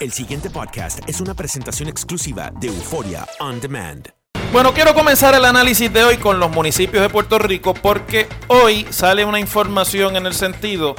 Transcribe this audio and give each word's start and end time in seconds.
El 0.00 0.12
siguiente 0.12 0.48
podcast 0.48 1.00
es 1.08 1.20
una 1.20 1.34
presentación 1.34 1.88
exclusiva 1.88 2.52
de 2.60 2.68
Euforia 2.68 3.26
On 3.40 3.60
Demand. 3.60 4.08
Bueno, 4.52 4.72
quiero 4.72 4.94
comenzar 4.94 5.34
el 5.34 5.44
análisis 5.44 5.92
de 5.92 6.04
hoy 6.04 6.18
con 6.18 6.38
los 6.38 6.52
municipios 6.52 7.02
de 7.02 7.08
Puerto 7.08 7.36
Rico 7.40 7.74
porque 7.74 8.28
hoy 8.46 8.86
sale 8.90 9.24
una 9.24 9.40
información 9.40 10.14
en 10.14 10.26
el 10.26 10.34
sentido 10.34 10.94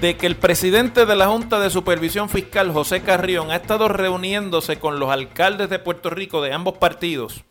de 0.00 0.16
que 0.16 0.26
el 0.26 0.34
presidente 0.34 1.06
de 1.06 1.14
la 1.14 1.28
Junta 1.28 1.60
de 1.60 1.70
Supervisión 1.70 2.28
Fiscal, 2.28 2.72
José 2.72 3.02
Carrión, 3.02 3.52
ha 3.52 3.56
estado 3.56 3.86
reuniéndose 3.86 4.80
con 4.80 4.98
los 4.98 5.10
alcaldes 5.10 5.70
de 5.70 5.78
Puerto 5.78 6.10
Rico 6.10 6.42
de 6.42 6.52
ambos 6.52 6.78
partidos 6.78 7.44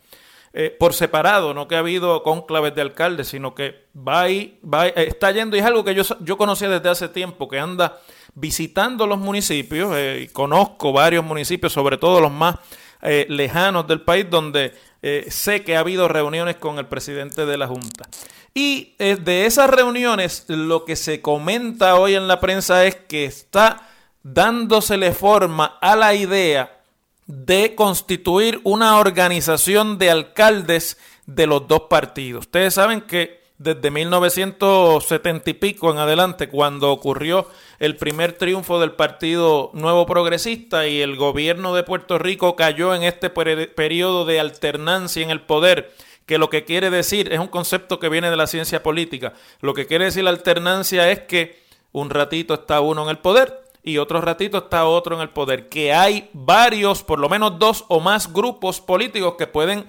eh, 0.52 0.76
por 0.78 0.92
separado, 0.92 1.54
no 1.54 1.68
que 1.68 1.76
ha 1.76 1.78
habido 1.78 2.22
conclaves 2.22 2.74
de 2.74 2.82
alcaldes, 2.82 3.28
sino 3.28 3.54
que 3.54 3.86
va 3.96 4.20
ahí, 4.20 4.60
va 4.62 4.88
eh, 4.88 4.92
está 4.96 5.30
yendo 5.30 5.56
y 5.56 5.60
es 5.60 5.64
algo 5.64 5.82
que 5.82 5.94
yo, 5.94 6.02
yo 6.20 6.36
conocía 6.36 6.68
desde 6.68 6.90
hace 6.90 7.08
tiempo, 7.08 7.48
que 7.48 7.58
anda 7.58 7.98
visitando 8.34 9.06
los 9.06 9.18
municipios 9.18 9.92
eh, 9.96 10.30
conozco 10.32 10.92
varios 10.92 11.24
municipios, 11.24 11.72
sobre 11.72 11.98
todo 11.98 12.20
los 12.20 12.32
más 12.32 12.56
eh, 13.02 13.26
lejanos 13.28 13.86
del 13.88 14.00
país, 14.00 14.26
donde 14.30 14.72
eh, 15.02 15.26
sé 15.28 15.64
que 15.64 15.76
ha 15.76 15.80
habido 15.80 16.06
reuniones 16.06 16.56
con 16.56 16.78
el 16.78 16.86
presidente 16.86 17.44
de 17.44 17.58
la 17.58 17.66
Junta. 17.66 18.08
Y 18.54 18.94
eh, 19.00 19.16
de 19.16 19.46
esas 19.46 19.68
reuniones, 19.68 20.44
lo 20.46 20.84
que 20.84 20.94
se 20.94 21.20
comenta 21.20 21.96
hoy 21.96 22.14
en 22.14 22.28
la 22.28 22.38
prensa 22.38 22.86
es 22.86 22.94
que 22.94 23.24
está 23.24 23.88
dándosele 24.22 25.12
forma 25.12 25.78
a 25.80 25.96
la 25.96 26.14
idea 26.14 26.80
de 27.26 27.74
constituir 27.74 28.60
una 28.62 28.98
organización 28.98 29.98
de 29.98 30.10
alcaldes 30.10 30.96
de 31.26 31.48
los 31.48 31.66
dos 31.66 31.82
partidos. 31.90 32.46
Ustedes 32.46 32.74
saben 32.74 33.00
que 33.00 33.41
desde 33.62 33.90
1970 33.90 35.50
y 35.50 35.54
pico 35.54 35.90
en 35.90 35.98
adelante, 35.98 36.48
cuando 36.48 36.90
ocurrió 36.90 37.46
el 37.78 37.96
primer 37.96 38.32
triunfo 38.32 38.80
del 38.80 38.92
Partido 38.92 39.70
Nuevo 39.72 40.04
Progresista 40.04 40.88
y 40.88 41.00
el 41.00 41.16
gobierno 41.16 41.74
de 41.74 41.84
Puerto 41.84 42.18
Rico 42.18 42.56
cayó 42.56 42.94
en 42.94 43.04
este 43.04 43.30
periodo 43.30 44.24
de 44.24 44.40
alternancia 44.40 45.22
en 45.22 45.30
el 45.30 45.42
poder, 45.42 45.92
que 46.26 46.38
lo 46.38 46.50
que 46.50 46.64
quiere 46.64 46.90
decir 46.90 47.32
es 47.32 47.38
un 47.38 47.46
concepto 47.46 48.00
que 48.00 48.08
viene 48.08 48.30
de 48.30 48.36
la 48.36 48.48
ciencia 48.48 48.82
política. 48.82 49.34
Lo 49.60 49.74
que 49.74 49.86
quiere 49.86 50.06
decir 50.06 50.24
la 50.24 50.30
alternancia 50.30 51.10
es 51.10 51.20
que 51.20 51.62
un 51.92 52.10
ratito 52.10 52.54
está 52.54 52.80
uno 52.80 53.04
en 53.04 53.10
el 53.10 53.18
poder 53.18 53.62
y 53.84 53.98
otro 53.98 54.20
ratito 54.20 54.58
está 54.58 54.86
otro 54.86 55.14
en 55.14 55.22
el 55.22 55.30
poder, 55.30 55.68
que 55.68 55.92
hay 55.92 56.30
varios, 56.32 57.02
por 57.02 57.18
lo 57.18 57.28
menos 57.28 57.58
dos 57.58 57.84
o 57.88 58.00
más 58.00 58.32
grupos 58.32 58.80
políticos 58.80 59.34
que 59.38 59.46
pueden 59.46 59.86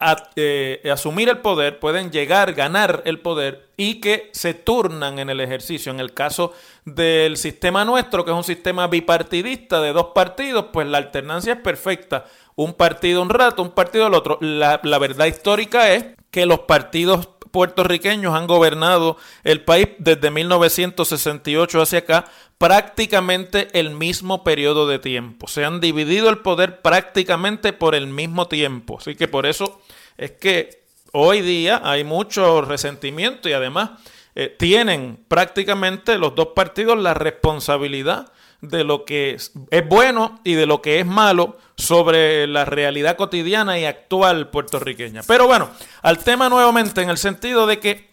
a, 0.00 0.30
eh, 0.36 0.82
asumir 0.92 1.28
el 1.28 1.38
poder, 1.38 1.78
pueden 1.78 2.10
llegar, 2.10 2.52
ganar 2.52 3.02
el 3.06 3.20
poder 3.20 3.70
y 3.76 4.00
que 4.00 4.30
se 4.32 4.54
turnan 4.54 5.18
en 5.18 5.30
el 5.30 5.40
ejercicio. 5.40 5.92
En 5.92 6.00
el 6.00 6.12
caso 6.12 6.52
del 6.84 7.36
sistema 7.36 7.84
nuestro, 7.84 8.24
que 8.24 8.30
es 8.30 8.36
un 8.36 8.44
sistema 8.44 8.86
bipartidista 8.86 9.80
de 9.80 9.92
dos 9.92 10.08
partidos, 10.14 10.66
pues 10.72 10.86
la 10.86 10.98
alternancia 10.98 11.54
es 11.54 11.60
perfecta. 11.60 12.26
Un 12.56 12.74
partido 12.74 13.22
un 13.22 13.30
rato, 13.30 13.62
un 13.62 13.70
partido 13.70 14.06
el 14.06 14.14
otro. 14.14 14.38
La, 14.40 14.80
la 14.82 14.98
verdad 14.98 15.26
histórica 15.26 15.92
es 15.92 16.04
que 16.30 16.46
los 16.46 16.60
partidos 16.60 17.28
puertorriqueños 17.54 18.34
han 18.34 18.48
gobernado 18.48 19.16
el 19.44 19.62
país 19.62 19.90
desde 19.98 20.32
1968 20.32 21.80
hacia 21.80 22.00
acá 22.00 22.24
prácticamente 22.58 23.68
el 23.78 23.90
mismo 23.90 24.42
periodo 24.42 24.88
de 24.88 24.98
tiempo. 24.98 25.46
Se 25.46 25.64
han 25.64 25.80
dividido 25.80 26.28
el 26.30 26.38
poder 26.38 26.82
prácticamente 26.82 27.72
por 27.72 27.94
el 27.94 28.08
mismo 28.08 28.48
tiempo. 28.48 28.98
Así 28.98 29.14
que 29.14 29.28
por 29.28 29.46
eso 29.46 29.80
es 30.16 30.32
que 30.32 30.84
hoy 31.12 31.40
día 31.40 31.80
hay 31.84 32.04
mucho 32.04 32.62
resentimiento 32.62 33.48
y 33.48 33.52
además 33.52 33.90
eh, 34.34 34.54
tienen 34.58 35.24
prácticamente 35.28 36.18
los 36.18 36.34
dos 36.34 36.48
partidos 36.54 36.98
la 36.98 37.14
responsabilidad 37.14 38.32
de 38.60 38.82
lo 38.82 39.04
que 39.04 39.32
es, 39.32 39.52
es, 39.70 39.86
bueno 39.86 40.40
y 40.42 40.54
de 40.54 40.66
lo 40.66 40.82
que 40.82 40.98
es 40.98 41.06
malo 41.06 41.58
sobre 41.76 42.46
la 42.46 42.64
realidad 42.64 43.16
cotidiana 43.16 43.78
y 43.78 43.84
actual 43.84 44.48
puertorriqueña. 44.50 45.22
Pero 45.26 45.46
bueno, 45.46 45.70
al 46.02 46.18
tema 46.18 46.48
nuevamente 46.48 47.02
en 47.02 47.10
el 47.10 47.18
sentido 47.18 47.66
de 47.66 47.78
que 47.78 48.10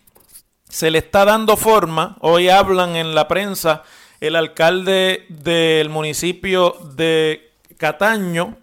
se 0.67 0.91
le 0.91 0.99
está 0.99 1.25
dando 1.25 1.57
forma, 1.57 2.17
hoy 2.21 2.49
hablan 2.49 2.95
en 2.95 3.15
la 3.15 3.27
prensa 3.27 3.83
el 4.19 4.35
alcalde 4.35 5.25
del 5.29 5.89
municipio 5.89 6.77
de 6.95 7.51
Cataño, 7.77 8.57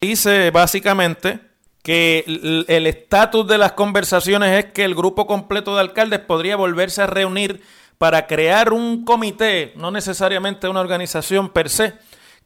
dice 0.00 0.50
básicamente 0.50 1.40
que 1.84 2.24
el 2.66 2.86
estatus 2.86 3.46
de 3.46 3.58
las 3.58 3.72
conversaciones 3.72 4.64
es 4.64 4.72
que 4.72 4.84
el 4.84 4.94
grupo 4.94 5.26
completo 5.26 5.74
de 5.74 5.82
alcaldes 5.82 6.20
podría 6.20 6.56
volverse 6.56 7.02
a 7.02 7.06
reunir 7.06 7.60
para 7.98 8.26
crear 8.26 8.72
un 8.72 9.04
comité, 9.04 9.74
no 9.76 9.90
necesariamente 9.90 10.66
una 10.66 10.80
organización 10.80 11.50
per 11.50 11.68
se, 11.68 11.92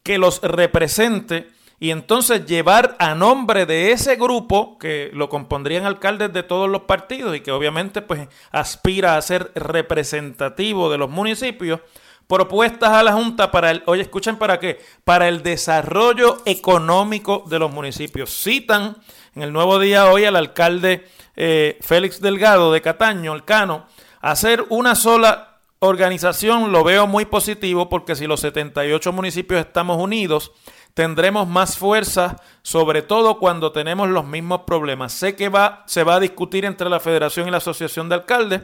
que 0.02 0.18
los 0.18 0.42
represente 0.42 1.46
y 1.78 1.92
entonces 1.92 2.46
llevar 2.46 2.96
a 2.98 3.14
nombre 3.14 3.64
de 3.64 3.92
ese 3.92 4.16
grupo, 4.16 4.76
que 4.76 5.10
lo 5.14 5.28
compondrían 5.28 5.86
alcaldes 5.86 6.32
de 6.32 6.42
todos 6.42 6.68
los 6.68 6.82
partidos 6.82 7.36
y 7.36 7.40
que 7.40 7.52
obviamente 7.52 8.02
pues 8.02 8.26
aspira 8.50 9.16
a 9.16 9.22
ser 9.22 9.52
representativo 9.54 10.90
de 10.90 10.98
los 10.98 11.10
municipios, 11.10 11.80
propuestas 12.26 12.90
a 12.90 13.04
la 13.04 13.12
Junta 13.12 13.52
para 13.52 13.70
el, 13.70 13.84
oye, 13.86 14.02
escuchen 14.02 14.36
para 14.36 14.58
qué, 14.58 14.80
para 15.04 15.28
el 15.28 15.44
desarrollo 15.44 16.42
económico 16.44 17.44
de 17.48 17.60
los 17.60 17.72
municipios. 17.72 18.30
Citan 18.30 18.96
en 19.38 19.42
el 19.42 19.52
nuevo 19.52 19.78
día 19.78 20.10
hoy 20.10 20.24
al 20.24 20.34
alcalde 20.34 21.06
eh, 21.36 21.78
Félix 21.80 22.20
Delgado 22.20 22.72
de 22.72 22.80
Cataño, 22.80 23.34
el 23.34 23.44
Cano, 23.44 23.86
hacer 24.20 24.66
una 24.68 24.96
sola 24.96 25.60
organización 25.78 26.72
lo 26.72 26.82
veo 26.82 27.06
muy 27.06 27.24
positivo 27.24 27.88
porque 27.88 28.16
si 28.16 28.26
los 28.26 28.40
78 28.40 29.12
municipios 29.12 29.60
estamos 29.60 30.02
unidos, 30.02 30.50
tendremos 30.92 31.46
más 31.46 31.78
fuerza, 31.78 32.42
sobre 32.62 33.02
todo 33.02 33.38
cuando 33.38 33.70
tenemos 33.70 34.08
los 34.08 34.26
mismos 34.26 34.62
problemas. 34.66 35.12
Sé 35.12 35.36
que 35.36 35.48
va, 35.48 35.84
se 35.86 36.02
va 36.02 36.16
a 36.16 36.20
discutir 36.20 36.64
entre 36.64 36.90
la 36.90 36.98
Federación 36.98 37.46
y 37.46 37.52
la 37.52 37.58
Asociación 37.58 38.08
de 38.08 38.16
Alcaldes. 38.16 38.62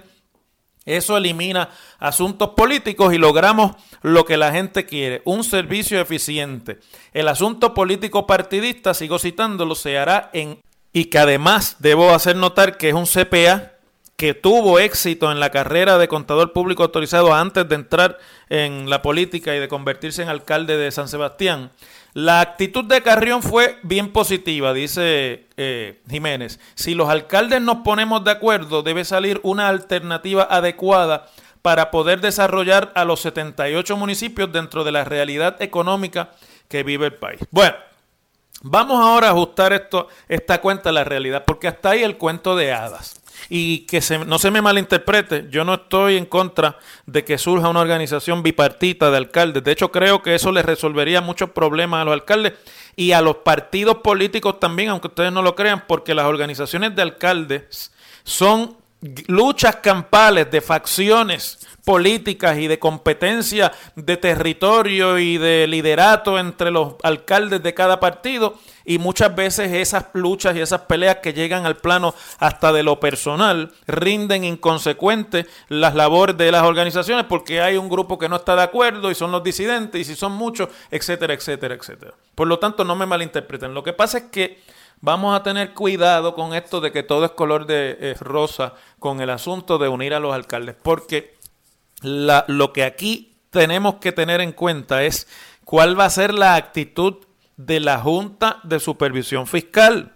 Eso 0.87 1.17
elimina 1.17 1.71
asuntos 1.99 2.51
políticos 2.51 3.15
y 3.15 3.19
logramos 3.19 3.73
lo 4.03 4.25
que 4.25 4.37
la 4.37 4.53
gente 4.53 4.85
quiere, 4.85 5.23
un 5.25 5.45
servicio 5.45 6.01
eficiente. 6.01 6.79
El 7.13 7.29
asunto 7.29 7.73
político 7.73 8.27
partidista, 8.27 8.95
sigo 8.95 9.19
citándolo, 9.19 9.75
se 9.75 9.99
hará 9.99 10.31
en... 10.33 10.61
Y 10.93 11.07
que 11.07 11.19
además 11.19 11.77
debo 11.81 12.15
hacer 12.15 12.37
notar 12.37 12.77
que 12.77 12.91
es 12.91 12.95
un 12.95 13.07
CPA 13.07 13.73
que 14.17 14.33
tuvo 14.33 14.79
éxito 14.79 15.33
en 15.33 15.41
la 15.41 15.51
carrera 15.51 15.99
de 15.99 16.07
contador 16.07 16.53
público 16.53 16.85
autorizado 16.85 17.35
antes 17.35 17.69
de 17.69 17.75
entrar 17.75 18.19
en 18.49 18.89
la 18.89 19.03
política 19.03 19.57
y 19.57 19.59
de 19.59 19.67
convertirse 19.69 20.23
en 20.23 20.29
alcalde 20.29 20.77
de 20.77 20.93
San 20.93 21.09
Sebastián. 21.09 21.73
La 22.15 22.41
actitud 22.41 22.85
de 22.85 23.03
Carrión 23.03 23.43
fue 23.43 23.77
bien 23.83 24.13
positiva, 24.13 24.73
dice 24.73 25.49
eh, 25.57 26.01
Jiménez. 26.09 26.61
Si 26.77 26.95
los 26.95 27.09
alcaldes 27.09 27.61
nos 27.61 27.79
ponemos 27.79 28.23
de 28.23 28.31
acuerdo, 28.31 28.85
debe 28.85 29.05
salir 29.05 29.41
una 29.43 29.67
alternativa 29.67 30.45
adecuada 30.49 31.27
para 31.61 31.91
poder 31.91 32.21
desarrollar 32.21 32.93
a 32.95 33.05
los 33.05 33.19
78 33.21 33.97
municipios 33.97 34.53
dentro 34.53 34.85
de 34.85 34.93
la 34.93 35.03
realidad 35.03 35.61
económica 35.61 36.31
que 36.69 36.85
vive 36.85 37.07
el 37.07 37.15
país. 37.15 37.41
Bueno, 37.51 37.75
vamos 38.63 39.01
ahora 39.01 39.27
a 39.27 39.31
ajustar 39.31 39.73
esto, 39.73 40.07
esta 40.29 40.61
cuenta 40.61 40.91
a 40.91 40.93
la 40.93 41.03
realidad, 41.03 41.43
porque 41.45 41.67
hasta 41.67 41.91
ahí 41.91 42.05
el 42.05 42.17
cuento 42.17 42.55
de 42.55 42.73
hadas. 42.73 43.24
Y 43.49 43.81
que 43.81 44.01
no 44.27 44.39
se 44.39 44.51
me 44.51 44.63
malinterprete, 44.63 45.47
yo 45.51 45.65
no 45.65 45.75
estoy 45.75 46.17
en 46.17 46.27
contra 46.27 46.79
de 47.07 47.25
que 47.25 47.39
surja 47.39 47.69
una 47.69 47.81
organización 47.81 48.43
bipartita 48.43 49.11
de 49.11 49.17
alcaldes. 49.17 49.65
De 49.65 49.73
hecho, 49.73 49.91
creo 49.91 50.23
que 50.23 50.35
eso 50.35 50.53
les 50.53 50.65
resolvería 50.65 51.21
muchos 51.21 51.51
problemas 51.51 52.03
a 52.03 52.05
los 52.05 52.15
alcaldes 52.15 52.55
y 52.97 53.13
a 53.13 53.21
los 53.21 53.37
partidos 53.37 53.99
políticos 53.99 54.61
también, 54.61 54.91
aunque 54.91 55.09
ustedes 55.09 55.33
no 55.33 55.43
lo 55.43 55.55
crean, 55.55 55.85
porque 55.87 56.15
las 56.15 56.27
organizaciones 56.27 56.95
de 56.95 57.03
alcaldes 57.03 57.93
son 58.23 58.77
luchas 59.27 59.77
campales 59.77 60.51
de 60.51 60.61
facciones 60.61 61.59
políticas 61.85 62.57
y 62.59 62.67
de 62.67 62.79
competencia 62.79 63.73
de 63.95 64.17
territorio 64.17 65.19
y 65.19 65.37
de 65.37 65.67
liderato 65.67 66.39
entre 66.39 66.71
los 66.71 66.95
alcaldes 67.03 67.63
de 67.63 67.75
cada 67.75 68.01
partido 68.01 68.55
y 68.87 68.99
muchas 68.99 69.35
veces 69.35 69.73
esas 69.73 70.07
luchas 70.15 70.57
y 70.57 70.61
esas 70.61 70.83
peleas 70.83 71.17
que 71.17 71.35
llegan 71.35 71.67
al 71.67 71.77
plano 71.77 72.15
hasta 72.39 72.73
de 72.73 72.83
lo 72.83 73.01
personal 73.01 73.73
rinden 73.87 74.45
inconsecuentes 74.45 75.47
las 75.69 75.95
labores 75.95 76.39
de 76.39 76.51
las 76.51 76.63
organizaciones 76.63 77.27
porque 77.27 77.61
hay 77.61 77.77
un 77.77 77.91
grupo 77.91 78.19
que 78.19 78.31
no 78.31 78.37
está 78.37 78.57
de 78.57 78.63
acuerdo 78.63 79.11
y 79.11 79.15
son 79.15 79.31
los 79.31 79.45
disidentes 79.45 80.01
y 80.01 80.05
si 80.05 80.17
son 80.17 80.33
muchos, 80.33 80.71
etcétera, 80.91 81.35
etcétera, 81.35 81.75
etcétera. 81.75 82.15
Por 82.35 82.49
lo 82.49 82.59
tanto, 82.59 82.85
no 82.85 82.97
me 82.97 83.07
malinterpreten. 83.07 83.75
Lo 83.75 83.83
que 83.83 83.93
pasa 83.93 84.19
es 84.19 84.25
que 84.25 84.59
vamos 85.05 85.39
a 85.39 85.43
tener 85.43 85.75
cuidado 85.75 86.35
con 86.35 86.55
esto 86.55 86.81
de 86.81 86.91
que 86.91 87.03
todo 87.03 87.27
es 87.27 87.33
color 87.33 87.67
de 87.67 87.99
eh, 88.01 88.15
rosa 88.19 88.73
con 88.99 89.21
el 89.21 89.29
asunto 89.29 89.77
de 89.77 89.89
unir 89.89 90.15
a 90.15 90.19
los 90.19 90.35
alcaldes 90.35 90.77
porque 90.83 91.35
lo 92.01 92.73
que 92.73 92.85
aquí 92.85 93.37
tenemos 93.51 93.97
que 93.97 94.13
tener 94.13 94.41
en 94.41 94.53
cuenta 94.53 95.03
es 95.03 95.29
cuál 95.65 95.99
va 95.99 96.07
a 96.07 96.11
ser 96.11 96.33
la 96.33 96.55
actitud 96.55 97.17
de 97.59 97.81
la 97.81 97.99
Junta 97.99 98.61
de 98.63 98.81
Supervisión 98.81 99.47
Fiscal. 99.47 100.13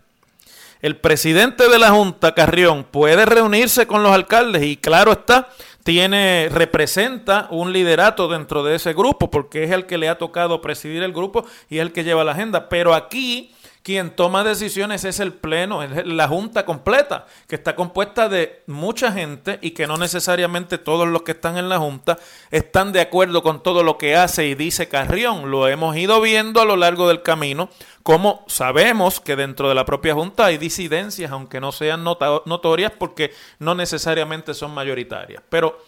El 0.81 0.97
presidente 0.97 1.69
de 1.69 1.79
la 1.79 1.91
Junta, 1.91 2.35
Carrión, 2.35 2.85
puede 2.85 3.27
reunirse 3.27 3.87
con 3.87 4.03
los 4.03 4.13
alcaldes 4.13 4.63
y 4.63 4.77
claro 4.77 5.13
está, 5.13 5.49
tiene, 5.85 6.49
representa 6.51 7.47
un 7.51 7.73
liderato 7.73 8.29
dentro 8.29 8.65
de 8.65 8.77
ese 8.77 8.93
grupo 8.93 9.31
porque 9.31 9.65
es 9.65 9.71
el 9.71 9.87
que 9.87 9.99
le 9.99 10.09
ha 10.09 10.19
tocado 10.19 10.61
presidir 10.61 11.03
el 11.03 11.13
grupo 11.13 11.45
y 11.69 11.79
es 11.79 11.83
el 11.83 11.93
que 11.93 12.05
lleva 12.05 12.25
la 12.25 12.33
agenda. 12.33 12.69
Pero 12.69 12.95
aquí 12.95 13.55
quien 13.83 14.11
toma 14.11 14.45
decisiones 14.45 15.05
es 15.05 15.21
el 15.21 15.33
Pleno, 15.33 15.83
es 15.83 16.07
la 16.07 16.29
Junta 16.29 16.65
completa, 16.65 17.27
que 17.47 17.55
está 17.55 17.75
compuesta 17.75 18.29
de 18.29 18.63
mucha 18.67 19.13
gente 19.13 19.59
y 19.63 19.71
que 19.71 19.87
no 19.87 19.97
necesariamente 19.97 20.79
todos 20.79 21.09
los 21.09 21.23
que 21.23 21.33
están 21.33 21.57
en 21.59 21.69
la 21.69 21.79
Junta 21.79 22.19
están 22.51 22.93
de 22.93 23.01
acuerdo 23.01 23.43
con 23.43 23.63
todo 23.63 23.83
lo 23.83 23.99
que 23.99 24.17
hace 24.17 24.47
y 24.47 24.55
dice 24.55 24.89
Carrión. 24.89 25.51
Lo 25.51 25.69
hemos 25.69 25.97
ido 25.97 26.21
viendo 26.21 26.61
a 26.61 26.65
lo 26.65 26.77
largo 26.77 27.09
del 27.09 27.23
camino, 27.23 27.71
como 28.03 28.45
sabemos 28.49 29.21
que 29.21 29.37
dentro 29.37 29.69
de 29.69 29.75
la 29.75 29.85
propia 29.85 30.15
Junta 30.15 30.47
hay 30.47 30.59
disidencias, 30.59 31.31
aunque 31.31 31.61
no 31.61 31.73
sean 31.73 32.05
notorias 32.05 32.93
porque 32.99 33.33
no 33.59 33.75
necesariamente 33.75 34.55
son 34.55 34.73
mayoritarias. 34.73 35.43
Pero 35.49 35.79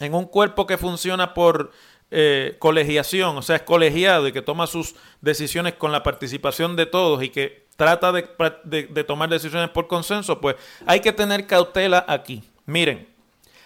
en 0.00 0.14
un 0.14 0.24
cuerpo 0.26 0.66
que 0.66 0.78
funciona 0.78 1.34
por 1.34 1.70
eh, 2.14 2.56
colegiación, 2.58 3.38
o 3.38 3.40
sea, 3.40 3.56
es 3.56 3.62
colegiado 3.62 4.28
y 4.28 4.32
que 4.32 4.42
toma 4.42 4.66
sus 4.66 4.94
decisiones 5.22 5.72
con 5.74 5.92
la 5.92 6.02
participación 6.02 6.76
de 6.76 6.84
todos 6.84 7.22
y 7.22 7.30
que 7.30 7.64
trata 7.76 8.12
de, 8.12 9.04
tomar 9.06 9.30
decisiones 9.30 9.70
por 9.70 9.86
consenso, 9.86 10.38
pues 10.38 10.56
hay 10.84 11.00
que 11.00 11.14
tener 11.14 11.46
cautela 11.46 12.04
aquí. 12.06 12.44
Miren, 12.66 13.08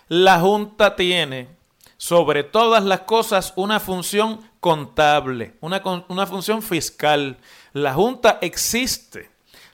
la 0.06 0.38
Junta 0.38 0.94
tiene 0.94 1.48
sobre 1.96 2.44
todas 2.44 2.84
las 2.84 3.00
cosas 3.00 3.52
una 3.56 3.80
función 3.80 4.40
contable, 4.60 5.54
una, 5.60 5.82
una 6.06 6.26
función 6.26 6.62
fiscal. 6.62 7.38
La 7.72 7.94
Junta 7.94 8.38
existe 8.42 9.28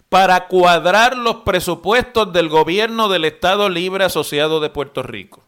para 0.09 0.47
cuadrar 0.49 1.15
los 1.15 1.37
presupuestos 1.37 2.33
del 2.33 2.49
gobierno 2.49 3.11
del 3.11 3.27
Estado 3.27 3.69
Libre 3.69 4.05
Asociado 4.05 4.61
de 4.61 4.71
Puerto 4.71 5.03
Rico. 5.03 5.43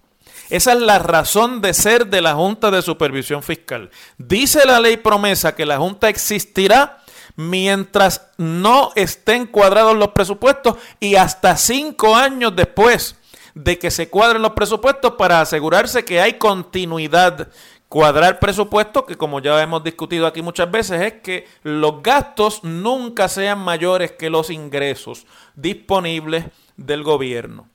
Esa 0.51 0.73
es 0.73 0.81
la 0.81 0.99
razón 0.99 1.61
de 1.61 1.73
ser 1.75 2.07
de 2.07 2.21
la 2.21 2.35
Junta 2.35 2.71
de 2.71 2.83
Supervisión 2.83 3.43
Fiscal. 3.43 3.91
Dice 4.19 4.67
la 4.67 4.81
ley 4.81 4.97
promesa 4.97 5.55
que 5.55 5.67
la 5.67 5.79
Junta 5.79 6.09
existirá 6.09 6.99
mientras 7.37 8.29
no 8.37 8.93
estén 8.95 9.47
cuadrados 9.47 9.97
los 9.97 10.09
presupuestos 10.09 10.77
y 11.01 11.17
hasta 11.17 11.57
cinco 11.57 12.15
años 12.15 12.55
después 12.55 13.17
de 13.55 13.79
que 13.79 13.91
se 13.91 14.09
cuadren 14.09 14.43
los 14.43 14.53
presupuestos 14.53 15.13
para 15.13 15.41
asegurarse 15.41 16.05
que 16.05 16.21
hay 16.21 16.35
continuidad. 16.35 17.49
Cuadrar 17.89 18.41
presupuesto, 18.41 19.07
que 19.07 19.17
como 19.17 19.41
ya 19.41 19.63
hemos 19.63 19.85
discutido 19.85 20.27
aquí 20.27 20.43
muchas 20.43 20.69
veces, 20.69 21.01
es 21.01 21.13
que 21.23 21.47
los 21.63 22.03
gastos 22.03 22.65
nunca 22.65 23.29
sean 23.29 23.61
mayores 23.61 24.13
que 24.13 24.31
los 24.31 24.51
ingresos 24.51 25.27
disponibles 25.55 26.47
del 26.77 27.05
gobierno. 27.05 27.69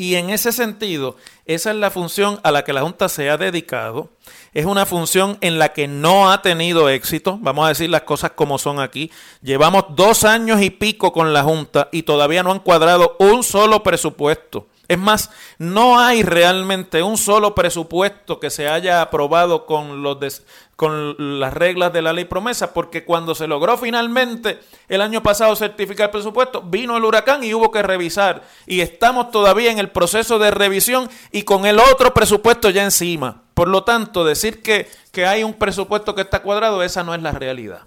Y 0.00 0.16
en 0.16 0.30
ese 0.30 0.50
sentido, 0.50 1.16
esa 1.44 1.72
es 1.72 1.76
la 1.76 1.90
función 1.90 2.40
a 2.42 2.50
la 2.52 2.64
que 2.64 2.72
la 2.72 2.80
Junta 2.80 3.10
se 3.10 3.28
ha 3.28 3.36
dedicado. 3.36 4.08
Es 4.54 4.64
una 4.64 4.86
función 4.86 5.36
en 5.42 5.58
la 5.58 5.74
que 5.74 5.88
no 5.88 6.32
ha 6.32 6.40
tenido 6.40 6.88
éxito. 6.88 7.36
Vamos 7.42 7.66
a 7.66 7.68
decir 7.68 7.90
las 7.90 8.04
cosas 8.04 8.30
como 8.30 8.56
son 8.56 8.80
aquí. 8.80 9.12
Llevamos 9.42 9.84
dos 9.90 10.24
años 10.24 10.62
y 10.62 10.70
pico 10.70 11.12
con 11.12 11.34
la 11.34 11.42
Junta 11.42 11.90
y 11.92 12.04
todavía 12.04 12.42
no 12.42 12.50
han 12.50 12.60
cuadrado 12.60 13.14
un 13.18 13.44
solo 13.44 13.82
presupuesto. 13.82 14.68
Es 14.90 14.98
más, 14.98 15.30
no 15.58 16.00
hay 16.00 16.24
realmente 16.24 17.00
un 17.00 17.16
solo 17.16 17.54
presupuesto 17.54 18.40
que 18.40 18.50
se 18.50 18.68
haya 18.68 19.02
aprobado 19.02 19.64
con, 19.64 20.02
los 20.02 20.42
con 20.74 21.38
las 21.38 21.54
reglas 21.54 21.92
de 21.92 22.02
la 22.02 22.12
ley 22.12 22.24
promesa, 22.24 22.74
porque 22.74 23.04
cuando 23.04 23.36
se 23.36 23.46
logró 23.46 23.78
finalmente 23.78 24.58
el 24.88 25.00
año 25.00 25.22
pasado 25.22 25.54
certificar 25.54 26.06
el 26.06 26.10
presupuesto, 26.10 26.62
vino 26.62 26.96
el 26.96 27.04
huracán 27.04 27.44
y 27.44 27.54
hubo 27.54 27.70
que 27.70 27.84
revisar. 27.84 28.42
Y 28.66 28.80
estamos 28.80 29.30
todavía 29.30 29.70
en 29.70 29.78
el 29.78 29.90
proceso 29.90 30.40
de 30.40 30.50
revisión 30.50 31.08
y 31.30 31.44
con 31.44 31.66
el 31.66 31.78
otro 31.78 32.12
presupuesto 32.12 32.68
ya 32.68 32.82
encima. 32.82 33.44
Por 33.54 33.68
lo 33.68 33.84
tanto, 33.84 34.24
decir 34.24 34.60
que, 34.60 34.90
que 35.12 35.24
hay 35.24 35.44
un 35.44 35.54
presupuesto 35.54 36.16
que 36.16 36.22
está 36.22 36.42
cuadrado, 36.42 36.82
esa 36.82 37.04
no 37.04 37.14
es 37.14 37.22
la 37.22 37.30
realidad. 37.30 37.82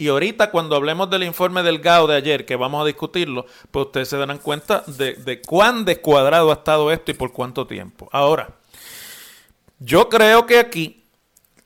Y 0.00 0.08
ahorita 0.08 0.50
cuando 0.50 0.76
hablemos 0.76 1.10
del 1.10 1.24
informe 1.24 1.62
del 1.62 1.78
GAO 1.78 2.06
de 2.06 2.16
ayer, 2.16 2.46
que 2.46 2.56
vamos 2.56 2.80
a 2.80 2.86
discutirlo, 2.86 3.44
pues 3.70 3.84
ustedes 3.84 4.08
se 4.08 4.16
darán 4.16 4.38
cuenta 4.38 4.82
de, 4.86 5.12
de 5.12 5.42
cuán 5.42 5.84
descuadrado 5.84 6.48
ha 6.50 6.54
estado 6.54 6.90
esto 6.90 7.10
y 7.10 7.14
por 7.14 7.32
cuánto 7.32 7.66
tiempo. 7.66 8.08
Ahora, 8.10 8.48
yo 9.78 10.08
creo 10.08 10.46
que 10.46 10.58
aquí 10.58 11.04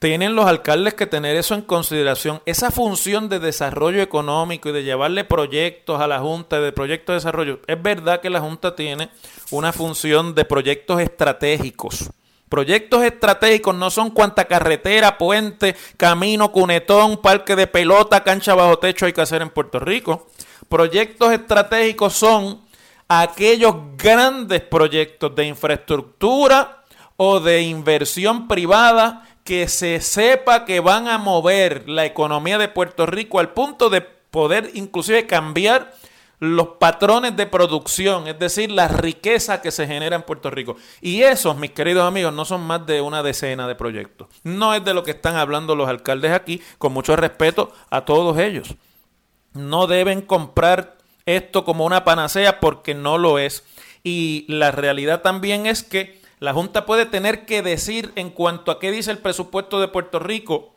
tienen 0.00 0.34
los 0.34 0.46
alcaldes 0.46 0.94
que 0.94 1.06
tener 1.06 1.36
eso 1.36 1.54
en 1.54 1.62
consideración. 1.62 2.42
Esa 2.44 2.72
función 2.72 3.28
de 3.28 3.38
desarrollo 3.38 4.02
económico 4.02 4.68
y 4.68 4.72
de 4.72 4.82
llevarle 4.82 5.22
proyectos 5.22 6.00
a 6.00 6.08
la 6.08 6.18
Junta 6.18 6.60
de 6.60 6.72
proyectos 6.72 7.12
de 7.12 7.18
desarrollo. 7.18 7.60
Es 7.68 7.80
verdad 7.80 8.20
que 8.20 8.30
la 8.30 8.40
Junta 8.40 8.74
tiene 8.74 9.10
una 9.52 9.72
función 9.72 10.34
de 10.34 10.44
proyectos 10.44 11.00
estratégicos 11.00 12.10
Proyectos 12.48 13.02
estratégicos 13.02 13.74
no 13.74 13.90
son 13.90 14.10
cuanta 14.10 14.44
carretera, 14.44 15.18
puente, 15.18 15.74
camino, 15.96 16.52
cunetón, 16.52 17.16
parque 17.16 17.56
de 17.56 17.66
pelota, 17.66 18.22
cancha 18.22 18.54
bajo 18.54 18.78
techo 18.78 19.06
hay 19.06 19.12
que 19.12 19.22
hacer 19.22 19.42
en 19.42 19.50
Puerto 19.50 19.80
Rico. 19.80 20.28
Proyectos 20.68 21.32
estratégicos 21.32 22.12
son 22.12 22.60
aquellos 23.08 23.74
grandes 23.96 24.60
proyectos 24.60 25.34
de 25.34 25.46
infraestructura 25.46 26.84
o 27.16 27.40
de 27.40 27.62
inversión 27.62 28.48
privada 28.48 29.28
que 29.44 29.68
se 29.68 30.00
sepa 30.00 30.64
que 30.64 30.80
van 30.80 31.06
a 31.06 31.18
mover 31.18 31.88
la 31.88 32.06
economía 32.06 32.58
de 32.58 32.68
Puerto 32.68 33.06
Rico 33.06 33.38
al 33.38 33.50
punto 33.50 33.90
de 33.90 34.00
poder 34.00 34.70
inclusive 34.74 35.26
cambiar 35.26 35.94
los 36.40 36.68
patrones 36.80 37.36
de 37.36 37.46
producción, 37.46 38.26
es 38.26 38.38
decir, 38.38 38.70
la 38.70 38.88
riqueza 38.88 39.62
que 39.62 39.70
se 39.70 39.86
genera 39.86 40.16
en 40.16 40.22
Puerto 40.22 40.50
Rico. 40.50 40.76
Y 41.00 41.22
esos, 41.22 41.56
mis 41.56 41.70
queridos 41.70 42.06
amigos, 42.06 42.32
no 42.32 42.44
son 42.44 42.62
más 42.62 42.86
de 42.86 43.00
una 43.00 43.22
decena 43.22 43.68
de 43.68 43.74
proyectos. 43.74 44.28
No 44.42 44.74
es 44.74 44.84
de 44.84 44.94
lo 44.94 45.02
que 45.02 45.12
están 45.12 45.36
hablando 45.36 45.76
los 45.76 45.88
alcaldes 45.88 46.32
aquí, 46.32 46.60
con 46.78 46.92
mucho 46.92 47.16
respeto 47.16 47.72
a 47.90 48.04
todos 48.04 48.38
ellos. 48.38 48.74
No 49.52 49.86
deben 49.86 50.22
comprar 50.22 50.98
esto 51.26 51.64
como 51.64 51.84
una 51.84 52.04
panacea 52.04 52.60
porque 52.60 52.94
no 52.94 53.18
lo 53.18 53.38
es. 53.38 53.64
Y 54.02 54.44
la 54.48 54.70
realidad 54.70 55.22
también 55.22 55.66
es 55.66 55.82
que 55.82 56.20
la 56.40 56.52
Junta 56.52 56.84
puede 56.84 57.06
tener 57.06 57.46
que 57.46 57.62
decir 57.62 58.12
en 58.16 58.30
cuanto 58.30 58.70
a 58.70 58.78
qué 58.78 58.90
dice 58.90 59.10
el 59.10 59.18
presupuesto 59.18 59.80
de 59.80 59.88
Puerto 59.88 60.18
Rico 60.18 60.73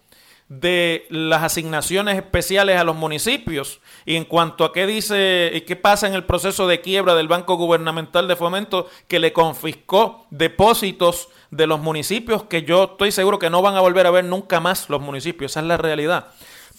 de 0.50 1.06
las 1.10 1.44
asignaciones 1.44 2.16
especiales 2.16 2.80
a 2.80 2.86
los 2.86 2.96
municipios 2.96 3.82
y 4.06 4.16
en 4.16 4.24
cuanto 4.24 4.64
a 4.64 4.72
qué 4.72 4.88
dice 4.88 5.52
y 5.54 5.62
qué 5.62 5.76
pasa 5.76 6.08
en 6.08 6.14
el 6.14 6.24
proceso 6.24 6.68
de 6.68 6.80
quiebra 6.80 7.16
del 7.16 7.28
Banco 7.28 7.56
Gubernamental 7.56 8.30
de 8.30 8.38
Fomento 8.38 8.88
que 9.10 9.20
le 9.20 9.34
confiscó 9.34 10.26
depósitos 10.30 11.28
de 11.52 11.68
los 11.68 11.82
municipios 11.82 12.44
que 12.44 12.64
yo 12.64 12.86
estoy 12.86 13.12
seguro 13.12 13.40
que 13.40 13.50
no 13.50 13.62
van 13.62 13.76
a 13.76 13.82
volver 13.82 14.08
a 14.08 14.12
ver 14.12 14.24
nunca 14.24 14.62
más 14.62 14.90
los 14.90 15.02
municipios, 15.02 15.52
esa 15.52 15.60
es 15.60 15.66
la 15.66 15.78
realidad. 15.78 16.28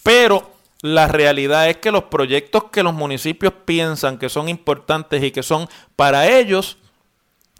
Pero 0.01 0.49
la 0.81 1.07
realidad 1.07 1.69
es 1.69 1.77
que 1.77 1.91
los 1.91 2.05
proyectos 2.05 2.65
que 2.71 2.81
los 2.81 2.93
municipios 2.93 3.53
piensan 3.65 4.17
que 4.17 4.29
son 4.29 4.49
importantes 4.49 5.23
y 5.23 5.29
que 5.29 5.43
son 5.43 5.69
para 5.95 6.27
ellos 6.27 6.78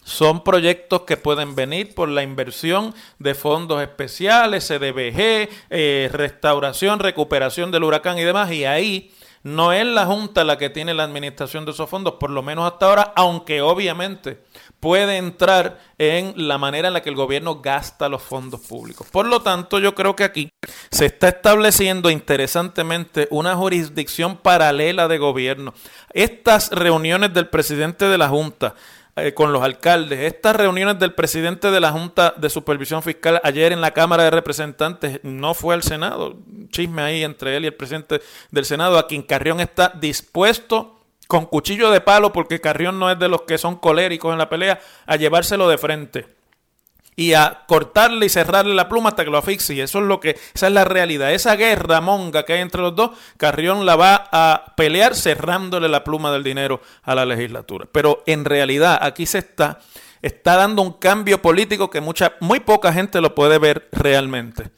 son 0.09 0.43
proyectos 0.43 1.01
que 1.03 1.17
pueden 1.17 1.55
venir 1.55 1.93
por 1.93 2.09
la 2.09 2.23
inversión 2.23 2.95
de 3.19 3.35
fondos 3.35 3.81
especiales, 3.81 4.67
CDBG, 4.67 5.49
eh, 5.69 6.09
restauración, 6.11 6.99
recuperación 6.99 7.69
del 7.71 7.83
huracán 7.83 8.17
y 8.17 8.23
demás. 8.23 8.51
Y 8.51 8.65
ahí 8.65 9.11
no 9.43 9.71
es 9.71 9.85
la 9.85 10.05
Junta 10.05 10.43
la 10.43 10.57
que 10.57 10.69
tiene 10.69 10.93
la 10.93 11.03
administración 11.03 11.63
de 11.63 11.71
esos 11.71 11.89
fondos, 11.89 12.15
por 12.15 12.31
lo 12.31 12.41
menos 12.41 12.69
hasta 12.69 12.87
ahora, 12.87 13.13
aunque 13.15 13.61
obviamente 13.61 14.41
puede 14.79 15.17
entrar 15.17 15.79
en 15.97 16.33
la 16.47 16.57
manera 16.57 16.87
en 16.87 16.93
la 16.93 17.01
que 17.01 17.09
el 17.09 17.15
gobierno 17.15 17.61
gasta 17.61 18.09
los 18.09 18.21
fondos 18.21 18.61
públicos. 18.61 19.07
Por 19.11 19.27
lo 19.27 19.41
tanto, 19.41 19.79
yo 19.79 19.93
creo 19.93 20.15
que 20.15 20.23
aquí 20.23 20.49
se 20.89 21.05
está 21.05 21.29
estableciendo 21.29 22.09
interesantemente 22.09 23.27
una 23.29 23.55
jurisdicción 23.55 24.37
paralela 24.37 25.07
de 25.07 25.17
gobierno. 25.17 25.73
Estas 26.13 26.71
reuniones 26.71 27.33
del 27.33 27.47
presidente 27.47 28.05
de 28.05 28.17
la 28.17 28.29
Junta, 28.29 28.75
eh, 29.23 29.33
con 29.33 29.53
los 29.53 29.63
alcaldes. 29.63 30.19
Estas 30.19 30.55
reuniones 30.55 30.99
del 30.99 31.13
presidente 31.13 31.71
de 31.71 31.79
la 31.79 31.91
Junta 31.91 32.33
de 32.37 32.49
Supervisión 32.49 33.03
Fiscal 33.03 33.39
ayer 33.43 33.71
en 33.71 33.81
la 33.81 33.91
Cámara 33.91 34.23
de 34.23 34.31
Representantes 34.31 35.19
no 35.23 35.53
fue 35.53 35.75
al 35.75 35.83
Senado. 35.83 36.37
Chisme 36.69 37.01
ahí 37.01 37.23
entre 37.23 37.57
él 37.57 37.63
y 37.63 37.67
el 37.67 37.73
presidente 37.73 38.21
del 38.51 38.65
Senado, 38.65 38.97
a 38.97 39.07
quien 39.07 39.23
Carrión 39.23 39.59
está 39.59 39.89
dispuesto 39.89 40.99
con 41.27 41.45
cuchillo 41.45 41.91
de 41.91 42.01
palo, 42.01 42.33
porque 42.33 42.59
Carrión 42.59 42.99
no 42.99 43.11
es 43.11 43.19
de 43.19 43.27
los 43.27 43.43
que 43.43 43.57
son 43.57 43.75
coléricos 43.75 44.31
en 44.31 44.39
la 44.39 44.49
pelea, 44.49 44.79
a 45.05 45.15
llevárselo 45.15 45.69
de 45.69 45.77
frente 45.77 46.38
y 47.19 47.33
a 47.33 47.63
cortarle 47.67 48.27
y 48.27 48.29
cerrarle 48.29 48.73
la 48.73 48.87
pluma 48.87 49.09
hasta 49.09 49.25
que 49.25 49.29
lo 49.29 49.39
asfixie. 49.39 49.83
Eso 49.83 49.99
es 49.99 50.05
lo 50.05 50.21
que, 50.21 50.39
esa 50.53 50.67
es 50.67 50.73
la 50.73 50.85
realidad. 50.85 51.33
Esa 51.33 51.57
guerra 51.57 51.99
monga 51.99 52.45
que 52.45 52.53
hay 52.53 52.61
entre 52.61 52.81
los 52.81 52.95
dos, 52.95 53.11
Carrión 53.35 53.85
la 53.85 53.97
va 53.97 54.29
a 54.31 54.73
pelear 54.77 55.13
cerrándole 55.13 55.89
la 55.89 56.05
pluma 56.05 56.31
del 56.31 56.45
dinero 56.45 56.79
a 57.03 57.15
la 57.15 57.25
legislatura. 57.25 57.89
Pero 57.91 58.23
en 58.25 58.45
realidad 58.45 58.97
aquí 59.01 59.25
se 59.25 59.39
está, 59.39 59.79
está 60.21 60.55
dando 60.55 60.81
un 60.81 60.93
cambio 60.93 61.41
político 61.41 61.89
que 61.89 61.99
mucha, 61.99 62.35
muy 62.39 62.61
poca 62.61 62.93
gente 62.93 63.19
lo 63.19 63.35
puede 63.35 63.59
ver 63.59 63.89
realmente. 63.91 64.69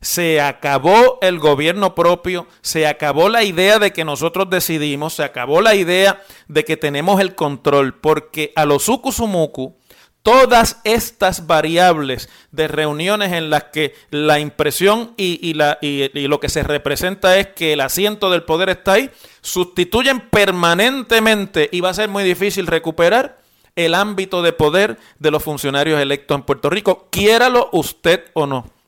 Se 0.00 0.40
acabó 0.40 1.18
el 1.20 1.40
gobierno 1.40 1.96
propio, 1.96 2.46
se 2.60 2.86
acabó 2.86 3.28
la 3.28 3.42
idea 3.42 3.80
de 3.80 3.92
que 3.92 4.04
nosotros 4.04 4.48
decidimos, 4.48 5.14
se 5.14 5.24
acabó 5.24 5.60
la 5.60 5.74
idea 5.74 6.22
de 6.46 6.64
que 6.64 6.76
tenemos 6.76 7.20
el 7.20 7.34
control, 7.34 7.94
porque 7.94 8.52
a 8.54 8.66
los 8.66 8.84
sucusumucu 8.84 9.76
todas 10.22 10.80
estas 10.84 11.46
variables 11.46 12.28
de 12.52 12.68
reuniones 12.68 13.32
en 13.32 13.50
las 13.50 13.64
que 13.64 13.94
la 14.10 14.38
impresión 14.38 15.14
y, 15.16 15.54
la, 15.54 15.78
y, 15.80 16.08
lo 16.28 16.40
que 16.40 16.48
se 16.48 16.62
representa 16.62 17.38
es 17.38 17.48
que 17.48 17.72
el 17.72 17.80
asiento 17.80 18.30
del 18.30 18.42
poder 18.42 18.68
está 18.68 18.94
ahí, 18.94 19.10
sustituyen 19.40 20.20
permanentemente 20.28 21.68
y 21.72 21.80
va 21.80 21.90
a 21.90 21.94
ser 21.94 22.08
muy 22.08 22.24
difícil 22.24 22.66
recuperar 22.66 23.38
el 23.76 23.94
ámbito 23.94 24.42
de 24.42 24.52
poder 24.52 24.98
de 25.18 25.30
los 25.30 25.42
funcionarios 25.42 26.00
electos 26.00 26.34
en 26.34 26.42
Puerto 26.42 26.68
Rico, 26.68 27.08
quiéralo 27.10 27.68
usted 27.72 28.24
o 28.34 28.46
no 28.46 28.78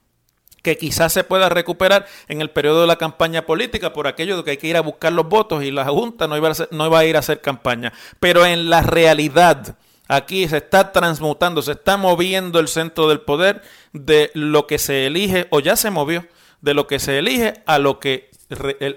que 0.61 0.77
quizás 0.77 1.11
se 1.11 1.23
pueda 1.23 1.49
recuperar 1.49 2.05
en 2.27 2.41
el 2.41 2.49
periodo 2.49 2.81
de 2.81 2.87
la 2.87 2.97
campaña 2.97 3.45
política 3.45 3.93
por 3.93 4.07
aquello 4.07 4.37
de 4.37 4.43
que 4.43 4.51
hay 4.51 4.57
que 4.57 4.67
ir 4.67 4.77
a 4.77 4.81
buscar 4.81 5.11
los 5.11 5.27
votos 5.27 5.63
y 5.63 5.71
la 5.71 5.85
Junta 5.85 6.27
no 6.27 6.37
iba 6.37 6.49
a, 6.49 6.53
no 6.71 6.85
iba 6.85 6.99
a 6.99 7.05
ir 7.05 7.15
a 7.15 7.19
hacer 7.19 7.41
campaña. 7.41 7.93
Pero 8.19 8.45
en 8.45 8.69
la 8.69 8.81
realidad, 8.81 9.75
Aquí 10.11 10.45
se 10.49 10.57
está 10.57 10.91
transmutando, 10.91 11.61
se 11.61 11.71
está 11.71 11.95
moviendo 11.95 12.59
el 12.59 12.67
centro 12.67 13.07
del 13.07 13.21
poder 13.21 13.61
de 13.93 14.29
lo 14.33 14.67
que 14.67 14.77
se 14.77 15.05
elige, 15.05 15.47
o 15.51 15.61
ya 15.61 15.77
se 15.77 15.89
movió, 15.89 16.27
de 16.59 16.73
lo 16.73 16.85
que 16.85 16.99
se 16.99 17.17
elige 17.17 17.63
a 17.65 17.79
lo 17.79 18.01
que 18.01 18.29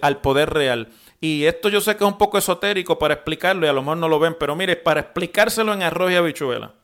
al 0.02 0.20
poder 0.20 0.52
real. 0.52 0.88
Y 1.20 1.44
esto 1.44 1.68
yo 1.68 1.80
sé 1.80 1.96
que 1.96 2.02
es 2.02 2.10
un 2.10 2.18
poco 2.18 2.36
esotérico 2.36 2.98
para 2.98 3.14
explicarlo 3.14 3.64
y 3.64 3.68
a 3.68 3.72
lo 3.72 3.82
mejor 3.82 3.98
no 3.98 4.08
lo 4.08 4.18
ven, 4.18 4.36
pero 4.40 4.56
mire, 4.56 4.74
para 4.74 5.02
explicárselo 5.02 5.72
en 5.72 5.84
arroz 5.84 6.10
y 6.10 6.16
habichuela. 6.16 6.74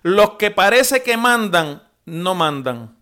Los 0.00 0.30
que 0.38 0.50
parece 0.50 1.02
que 1.02 1.18
mandan, 1.18 1.82
no 2.06 2.34
mandan. 2.34 2.96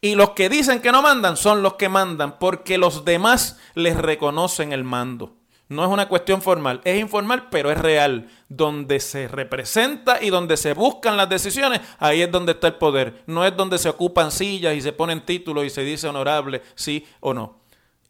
Y 0.00 0.14
los 0.14 0.30
que 0.30 0.48
dicen 0.48 0.80
que 0.80 0.92
no 0.92 1.02
mandan 1.02 1.36
son 1.36 1.64
los 1.64 1.74
que 1.74 1.88
mandan 1.88 2.38
porque 2.38 2.78
los 2.78 3.04
demás 3.04 3.58
les 3.74 3.96
reconocen 3.96 4.72
el 4.72 4.84
mando. 4.84 5.39
No 5.70 5.84
es 5.84 5.88
una 5.88 6.08
cuestión 6.08 6.42
formal, 6.42 6.80
es 6.82 6.98
informal, 6.98 7.46
pero 7.48 7.70
es 7.70 7.78
real. 7.78 8.28
Donde 8.48 8.98
se 8.98 9.28
representa 9.28 10.20
y 10.20 10.28
donde 10.28 10.56
se 10.56 10.74
buscan 10.74 11.16
las 11.16 11.28
decisiones, 11.28 11.80
ahí 12.00 12.22
es 12.22 12.30
donde 12.32 12.52
está 12.52 12.66
el 12.66 12.74
poder. 12.74 13.22
No 13.26 13.46
es 13.46 13.56
donde 13.56 13.78
se 13.78 13.88
ocupan 13.88 14.32
sillas 14.32 14.74
y 14.74 14.80
se 14.80 14.92
ponen 14.92 15.24
títulos 15.24 15.64
y 15.64 15.70
se 15.70 15.82
dice 15.82 16.08
honorable, 16.08 16.60
sí 16.74 17.06
o 17.20 17.34
no. 17.34 17.60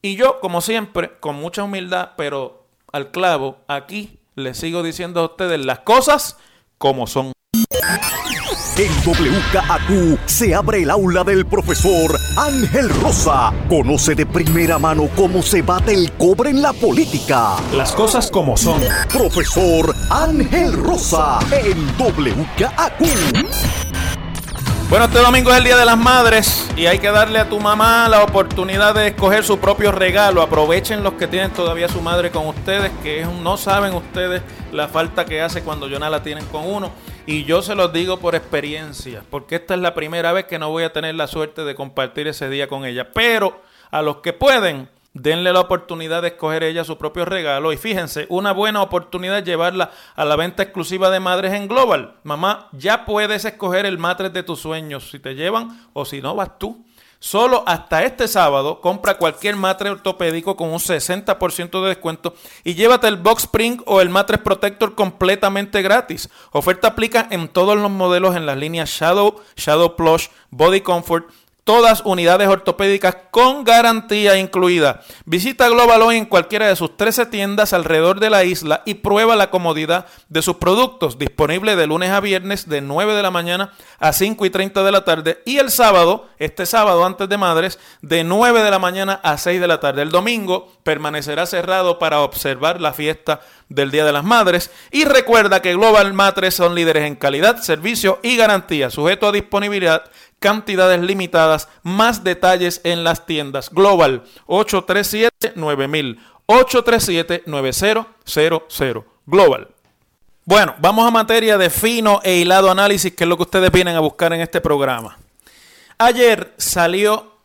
Y 0.00 0.16
yo, 0.16 0.40
como 0.40 0.62
siempre, 0.62 1.18
con 1.20 1.36
mucha 1.36 1.62
humildad, 1.62 2.12
pero 2.16 2.64
al 2.92 3.10
clavo, 3.10 3.58
aquí 3.68 4.18
les 4.36 4.56
sigo 4.56 4.82
diciendo 4.82 5.20
a 5.20 5.26
ustedes 5.26 5.62
las 5.62 5.80
cosas 5.80 6.38
como 6.78 7.06
son. 7.06 7.32
En 8.80 8.90
WKAQ 9.04 10.18
se 10.24 10.54
abre 10.54 10.84
el 10.84 10.90
aula 10.90 11.22
del 11.22 11.44
profesor 11.44 12.18
Ángel 12.38 12.88
Rosa. 12.88 13.52
Conoce 13.68 14.14
de 14.14 14.24
primera 14.24 14.78
mano 14.78 15.10
cómo 15.14 15.42
se 15.42 15.60
bate 15.60 15.92
el 15.92 16.10
cobre 16.12 16.48
en 16.48 16.62
la 16.62 16.72
política. 16.72 17.56
Las 17.74 17.92
cosas 17.92 18.30
como 18.30 18.56
son. 18.56 18.80
Profesor 19.12 19.94
Ángel 20.08 20.72
Rosa 20.72 21.40
en 21.50 21.88
WKAQ. 21.98 23.02
Bueno, 24.88 25.04
este 25.04 25.18
domingo 25.18 25.50
es 25.50 25.58
el 25.58 25.64
Día 25.64 25.76
de 25.76 25.84
las 25.84 25.98
Madres 25.98 26.66
y 26.74 26.86
hay 26.86 27.00
que 27.00 27.10
darle 27.10 27.38
a 27.38 27.50
tu 27.50 27.60
mamá 27.60 28.08
la 28.08 28.24
oportunidad 28.24 28.94
de 28.94 29.08
escoger 29.08 29.44
su 29.44 29.58
propio 29.58 29.92
regalo. 29.92 30.40
Aprovechen 30.40 31.02
los 31.02 31.12
que 31.12 31.26
tienen 31.26 31.50
todavía 31.50 31.90
su 31.90 32.00
madre 32.00 32.30
con 32.30 32.46
ustedes, 32.46 32.90
que 33.02 33.26
no 33.42 33.58
saben 33.58 33.92
ustedes 33.92 34.40
la 34.72 34.88
falta 34.88 35.24
que 35.24 35.40
hace 35.40 35.62
cuando 35.62 35.88
ya 35.88 35.98
no 35.98 36.08
la 36.08 36.22
tienen 36.22 36.44
con 36.46 36.66
uno. 36.66 36.92
Y 37.26 37.44
yo 37.44 37.62
se 37.62 37.74
los 37.74 37.92
digo 37.92 38.18
por 38.18 38.34
experiencia, 38.34 39.22
porque 39.30 39.56
esta 39.56 39.74
es 39.74 39.80
la 39.80 39.94
primera 39.94 40.32
vez 40.32 40.46
que 40.46 40.58
no 40.58 40.70
voy 40.70 40.84
a 40.84 40.92
tener 40.92 41.14
la 41.14 41.26
suerte 41.26 41.64
de 41.64 41.74
compartir 41.74 42.28
ese 42.28 42.48
día 42.48 42.68
con 42.68 42.84
ella. 42.84 43.12
Pero 43.12 43.62
a 43.90 44.02
los 44.02 44.18
que 44.18 44.32
pueden, 44.32 44.88
denle 45.12 45.52
la 45.52 45.60
oportunidad 45.60 46.22
de 46.22 46.28
escoger 46.28 46.62
ella 46.62 46.84
su 46.84 46.96
propio 46.96 47.24
regalo. 47.24 47.72
Y 47.72 47.76
fíjense, 47.76 48.26
una 48.28 48.52
buena 48.52 48.82
oportunidad 48.82 49.38
es 49.38 49.44
llevarla 49.44 49.90
a 50.14 50.24
la 50.24 50.36
venta 50.36 50.62
exclusiva 50.62 51.10
de 51.10 51.20
madres 51.20 51.52
en 51.52 51.68
Global. 51.68 52.14
Mamá, 52.22 52.68
ya 52.72 53.04
puedes 53.04 53.44
escoger 53.44 53.86
el 53.86 53.98
matres 53.98 54.32
de 54.32 54.42
tus 54.42 54.60
sueños, 54.60 55.10
si 55.10 55.18
te 55.18 55.34
llevan 55.34 55.88
o 55.92 56.04
si 56.04 56.20
no 56.20 56.34
vas 56.34 56.58
tú. 56.58 56.84
Solo 57.22 57.64
hasta 57.66 58.02
este 58.04 58.26
sábado 58.28 58.80
compra 58.80 59.18
cualquier 59.18 59.54
matre 59.54 59.90
ortopédico 59.90 60.56
con 60.56 60.70
un 60.70 60.78
60% 60.78 61.82
de 61.82 61.88
descuento 61.88 62.34
y 62.64 62.74
llévate 62.74 63.08
el 63.08 63.18
Box 63.18 63.42
Spring 63.42 63.82
o 63.84 64.00
el 64.00 64.08
Matres 64.08 64.40
Protector 64.40 64.94
completamente 64.94 65.82
gratis. 65.82 66.30
Oferta 66.50 66.88
aplica 66.88 67.28
en 67.30 67.48
todos 67.48 67.76
los 67.76 67.90
modelos 67.90 68.36
en 68.36 68.46
las 68.46 68.56
líneas 68.56 68.88
Shadow, 68.88 69.38
Shadow 69.54 69.96
Plush, 69.96 70.28
Body 70.48 70.80
Comfort, 70.80 71.26
todas 71.70 72.02
unidades 72.04 72.48
ortopédicas 72.48 73.16
con 73.30 73.62
garantía 73.62 74.36
incluida. 74.36 75.02
Visita 75.24 75.68
Global 75.68 76.02
Hoy 76.02 76.16
en 76.16 76.24
cualquiera 76.26 76.66
de 76.66 76.74
sus 76.74 76.96
13 76.96 77.26
tiendas 77.26 77.72
alrededor 77.72 78.18
de 78.18 78.28
la 78.28 78.42
isla 78.42 78.82
y 78.84 78.94
prueba 78.94 79.36
la 79.36 79.50
comodidad 79.50 80.06
de 80.28 80.42
sus 80.42 80.56
productos. 80.56 81.16
Disponible 81.16 81.76
de 81.76 81.86
lunes 81.86 82.10
a 82.10 82.18
viernes 82.18 82.68
de 82.68 82.80
9 82.80 83.14
de 83.14 83.22
la 83.22 83.30
mañana 83.30 83.72
a 84.00 84.12
5 84.12 84.46
y 84.46 84.50
30 84.50 84.82
de 84.82 84.90
la 84.90 85.04
tarde 85.04 85.42
y 85.46 85.58
el 85.58 85.70
sábado, 85.70 86.26
este 86.40 86.66
sábado 86.66 87.04
antes 87.04 87.28
de 87.28 87.38
Madres, 87.38 87.78
de 88.02 88.24
9 88.24 88.64
de 88.64 88.70
la 88.72 88.80
mañana 88.80 89.20
a 89.22 89.38
6 89.38 89.60
de 89.60 89.68
la 89.68 89.78
tarde. 89.78 90.02
El 90.02 90.10
domingo 90.10 90.72
permanecerá 90.82 91.46
cerrado 91.46 92.00
para 92.00 92.18
observar 92.22 92.80
la 92.80 92.92
fiesta 92.92 93.42
del 93.68 93.92
Día 93.92 94.04
de 94.04 94.12
las 94.12 94.24
Madres. 94.24 94.72
Y 94.90 95.04
recuerda 95.04 95.62
que 95.62 95.74
Global 95.74 96.12
Matres 96.14 96.54
son 96.54 96.74
líderes 96.74 97.04
en 97.04 97.14
calidad, 97.14 97.62
servicio 97.62 98.18
y 98.24 98.36
garantía, 98.36 98.90
sujeto 98.90 99.28
a 99.28 99.32
disponibilidad 99.32 100.02
cantidades 100.40 101.00
limitadas, 101.00 101.68
más 101.84 102.24
detalles 102.24 102.80
en 102.82 103.04
las 103.04 103.26
tiendas. 103.26 103.70
Global 103.70 104.24
837 104.46 105.52
9000 105.54 106.18
837-9000. 106.50 109.04
Global. 109.26 109.68
Bueno, 110.44 110.74
vamos 110.80 111.06
a 111.06 111.12
materia 111.12 111.56
de 111.56 111.70
fino 111.70 112.20
e 112.24 112.38
hilado 112.38 112.68
análisis, 112.70 113.14
que 113.14 113.22
es 113.22 113.28
lo 113.28 113.36
que 113.36 113.44
ustedes 113.44 113.70
vienen 113.70 113.94
a 113.94 114.00
buscar 114.00 114.32
en 114.32 114.40
este 114.40 114.60
programa. 114.60 115.16
Ayer 115.96 116.52
salió, 116.56 117.36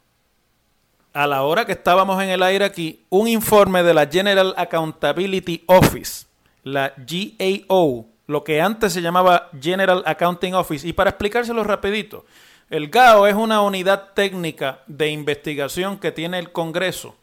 a 1.13 1.27
la 1.27 1.43
hora 1.43 1.65
que 1.65 1.73
estábamos 1.73 2.23
en 2.23 2.29
el 2.29 2.41
aire 2.41 2.65
aquí, 2.65 3.05
un 3.09 3.27
informe 3.27 3.83
de 3.83 3.93
la 3.93 4.07
General 4.07 4.55
Accountability 4.57 5.63
Office, 5.67 6.25
la 6.63 6.91
GAO, 6.97 8.07
lo 8.25 8.43
que 8.43 8.59
antes 8.59 8.93
se 8.93 9.03
llamaba 9.03 9.51
General 9.61 10.01
Accounting 10.03 10.55
Office. 10.55 10.87
Y 10.87 10.93
para 10.93 11.11
explicárselo 11.11 11.63
rapidito, 11.63 12.25
el 12.69 12.89
GAO 12.89 13.27
es 13.27 13.35
una 13.35 13.61
unidad 13.61 14.13
técnica 14.13 14.79
de 14.87 15.09
investigación 15.09 15.99
que 15.99 16.11
tiene 16.11 16.39
el 16.39 16.51
Congreso 16.51 17.15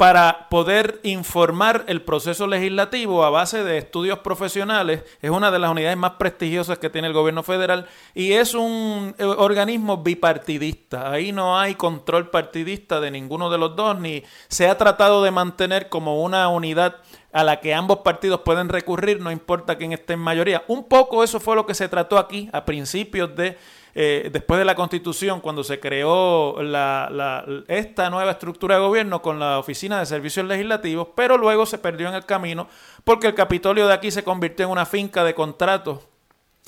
para 0.00 0.48
poder 0.48 0.98
informar 1.02 1.84
el 1.86 2.00
proceso 2.00 2.46
legislativo 2.46 3.22
a 3.22 3.28
base 3.28 3.62
de 3.64 3.76
estudios 3.76 4.20
profesionales. 4.20 5.04
Es 5.20 5.30
una 5.30 5.50
de 5.50 5.58
las 5.58 5.70
unidades 5.70 5.98
más 5.98 6.12
prestigiosas 6.12 6.78
que 6.78 6.88
tiene 6.88 7.08
el 7.08 7.12
gobierno 7.12 7.42
federal 7.42 7.86
y 8.14 8.32
es 8.32 8.54
un 8.54 9.14
eh, 9.18 9.24
organismo 9.24 9.98
bipartidista. 9.98 11.12
Ahí 11.12 11.32
no 11.32 11.58
hay 11.58 11.74
control 11.74 12.30
partidista 12.30 12.98
de 12.98 13.10
ninguno 13.10 13.50
de 13.50 13.58
los 13.58 13.76
dos, 13.76 14.00
ni 14.00 14.22
se 14.48 14.68
ha 14.68 14.78
tratado 14.78 15.22
de 15.22 15.32
mantener 15.32 15.90
como 15.90 16.22
una 16.22 16.48
unidad 16.48 16.96
a 17.30 17.44
la 17.44 17.60
que 17.60 17.74
ambos 17.74 17.98
partidos 17.98 18.40
pueden 18.40 18.70
recurrir, 18.70 19.20
no 19.20 19.30
importa 19.30 19.76
quién 19.76 19.92
esté 19.92 20.14
en 20.14 20.20
mayoría. 20.20 20.64
Un 20.66 20.88
poco 20.88 21.22
eso 21.22 21.40
fue 21.40 21.54
lo 21.54 21.66
que 21.66 21.74
se 21.74 21.90
trató 21.90 22.16
aquí 22.16 22.48
a 22.54 22.64
principios 22.64 23.36
de 23.36 23.58
eh, 23.94 24.30
después 24.32 24.58
de 24.58 24.64
la 24.64 24.74
constitución, 24.74 25.40
cuando 25.40 25.64
se 25.64 25.80
creó 25.80 26.62
la, 26.62 27.44
esta 27.68 28.10
nueva 28.10 28.32
estructura 28.32 28.76
de 28.76 28.80
gobierno 28.82 29.22
con 29.22 29.38
la 29.38 29.58
Oficina 29.58 29.98
de 29.98 30.06
Servicios 30.06 30.46
Legislativos, 30.46 31.08
pero 31.14 31.36
luego 31.36 31.66
se 31.66 31.78
perdió 31.78 32.08
en 32.08 32.14
el 32.14 32.24
camino 32.24 32.68
porque 33.04 33.26
el 33.26 33.34
Capitolio 33.34 33.86
de 33.86 33.94
aquí 33.94 34.10
se 34.10 34.24
convirtió 34.24 34.66
en 34.66 34.72
una 34.72 34.86
finca 34.86 35.24
de 35.24 35.34
contratos 35.34 36.00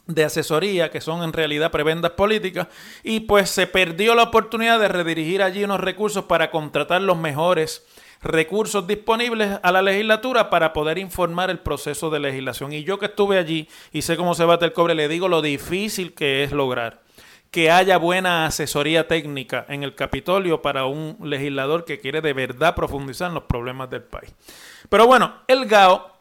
de 0.07 0.25
asesoría 0.25 0.91
que 0.91 1.01
son 1.01 1.23
en 1.23 1.33
realidad 1.33 1.71
prebendas 1.71 2.13
políticas 2.13 2.67
y 3.05 3.21
pues 3.21 3.51
se 3.51 3.69
perdió 3.69 4.17
la 4.17 4.25
oportunidad 4.25 4.81
de 4.81 4.89
redirigir 4.89 5.43
allí 5.43 5.63
unos 5.63 5.81
recursos 5.81 6.25
para 6.25 6.51
contratar 6.51 7.03
los 7.03 7.17
mejores 7.17 7.87
recursos 8.21 8.87
disponibles 8.87 9.59
a 9.63 9.73
la 9.73 9.83
legislatura 9.83 10.51
para 10.51 10.73
poder 10.73 10.99
informar 10.99 11.51
el 11.51 11.59
proceso 11.59 12.11
de 12.11 12.21
legislación. 12.21 12.73
Y 12.73 12.85
yo 12.85 12.99
que 12.99 13.07
estuve 13.07 13.39
allí 13.39 13.69
y 13.93 14.03
sé 14.03 14.17
cómo 14.17 14.35
se 14.35 14.45
bate 14.45 14.65
el 14.65 14.73
cobre, 14.73 14.95
le 14.95 15.09
digo 15.09 15.29
lo 15.29 15.43
difícil 15.43 16.15
que 16.15 16.45
es 16.45 16.53
lograr 16.53 17.03
que 17.53 17.71
haya 17.71 17.99
buena 17.99 18.47
asesoría 18.47 19.07
técnica 19.07 19.67
en 19.69 19.83
el 19.83 19.95
Capitolio 19.95 20.63
para 20.63 20.87
un 20.87 21.19
legislador 21.23 21.85
que 21.85 22.01
quiere 22.01 22.23
de 22.23 22.33
verdad 22.33 22.75
profundizar 22.75 23.29
en 23.29 23.35
los 23.35 23.45
problemas 23.45 23.91
del 23.91 24.03
país. 24.03 24.35
Pero 24.89 25.07
bueno, 25.07 25.35
el 25.47 25.67
GAO, 25.67 26.17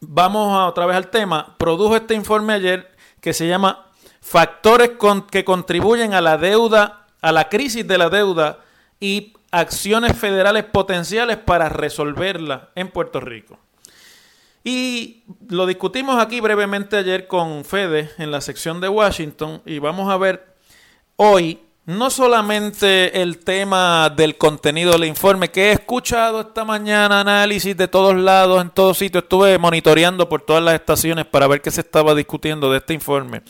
vamos 0.00 0.52
a 0.52 0.66
otra 0.66 0.84
vez 0.84 0.98
al 0.98 1.08
tema, 1.08 1.56
produjo 1.56 1.96
este 1.96 2.14
informe 2.14 2.52
ayer 2.52 2.94
que 3.22 3.32
se 3.32 3.48
llama 3.48 3.86
Factores 4.20 4.90
que 5.30 5.46
contribuyen 5.46 6.12
a 6.12 6.20
la 6.20 6.36
deuda, 6.36 7.06
a 7.22 7.32
la 7.32 7.48
crisis 7.48 7.88
de 7.88 7.96
la 7.96 8.10
deuda 8.10 8.58
y 9.00 9.32
acciones 9.50 10.14
federales 10.14 10.64
potenciales 10.64 11.38
para 11.38 11.70
resolverla 11.70 12.68
en 12.74 12.88
Puerto 12.88 13.18
Rico. 13.18 13.58
Y 14.62 15.24
lo 15.48 15.64
discutimos 15.64 16.22
aquí 16.22 16.40
brevemente 16.40 16.98
ayer 16.98 17.26
con 17.26 17.64
Fede 17.64 18.10
en 18.18 18.30
la 18.30 18.42
sección 18.42 18.82
de 18.82 18.90
Washington 18.90 19.62
y 19.64 19.78
vamos 19.78 20.12
a 20.12 20.18
ver 20.18 20.49
hoy 21.22 21.60
no 21.84 22.08
solamente 22.08 23.20
el 23.20 23.40
tema 23.40 24.08
del 24.08 24.38
contenido 24.38 24.92
del 24.92 25.04
informe, 25.04 25.50
que 25.50 25.68
he 25.68 25.72
escuchado 25.72 26.40
esta 26.40 26.64
mañana 26.64 27.20
análisis 27.20 27.76
de 27.76 27.88
todos 27.88 28.14
lados, 28.16 28.62
en 28.62 28.70
todos 28.70 28.96
sitios, 28.96 29.24
estuve 29.24 29.58
monitoreando 29.58 30.30
por 30.30 30.40
todas 30.40 30.62
las 30.62 30.74
estaciones 30.74 31.26
para 31.26 31.46
ver 31.46 31.60
qué 31.60 31.70
se 31.70 31.82
estaba 31.82 32.14
discutiendo 32.14 32.70
de 32.70 32.78
este 32.78 32.94
informe. 32.94 33.42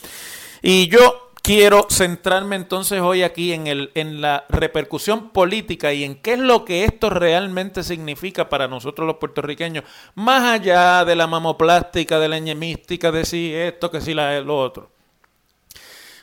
Y 0.63 0.89
yo 0.89 1.31
quiero 1.43 1.87
centrarme 1.89 2.57
entonces 2.57 3.01
hoy 3.01 3.23
aquí 3.23 3.53
en, 3.53 3.69
el, 3.69 3.93
en 3.95 4.21
la 4.21 4.47
repercusión 4.49 5.31
política 5.31 5.93
y 5.93 6.03
en 6.03 6.17
qué 6.17 6.33
es 6.33 6.41
lo 6.41 6.65
que 6.65 6.85
esto 6.85 7.09
realmente 7.09 7.85
significa 7.85 8.49
para 8.49 8.67
nosotros 8.67 9.07
los 9.07 9.19
puertorriqueños, 9.19 9.85
más 10.17 10.43
allá 10.43 11.05
de 11.05 11.15
la 11.15 11.29
mamoplástica, 11.29 12.19
de 12.19 12.29
la 12.29 12.41
ñemística, 12.41 13.13
de 13.13 13.25
si 13.25 13.55
esto, 13.55 13.93
que 13.93 14.01
si 14.01 14.13
la, 14.13 14.41
lo 14.41 14.59
otro. 14.59 14.91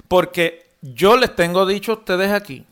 Porque 0.09 0.66
yo 0.81 1.17
les 1.17 1.35
tengo 1.35 1.65
dicho 1.65 1.91
a 1.91 1.95
ustedes 1.95 2.31
aquí 2.31 2.65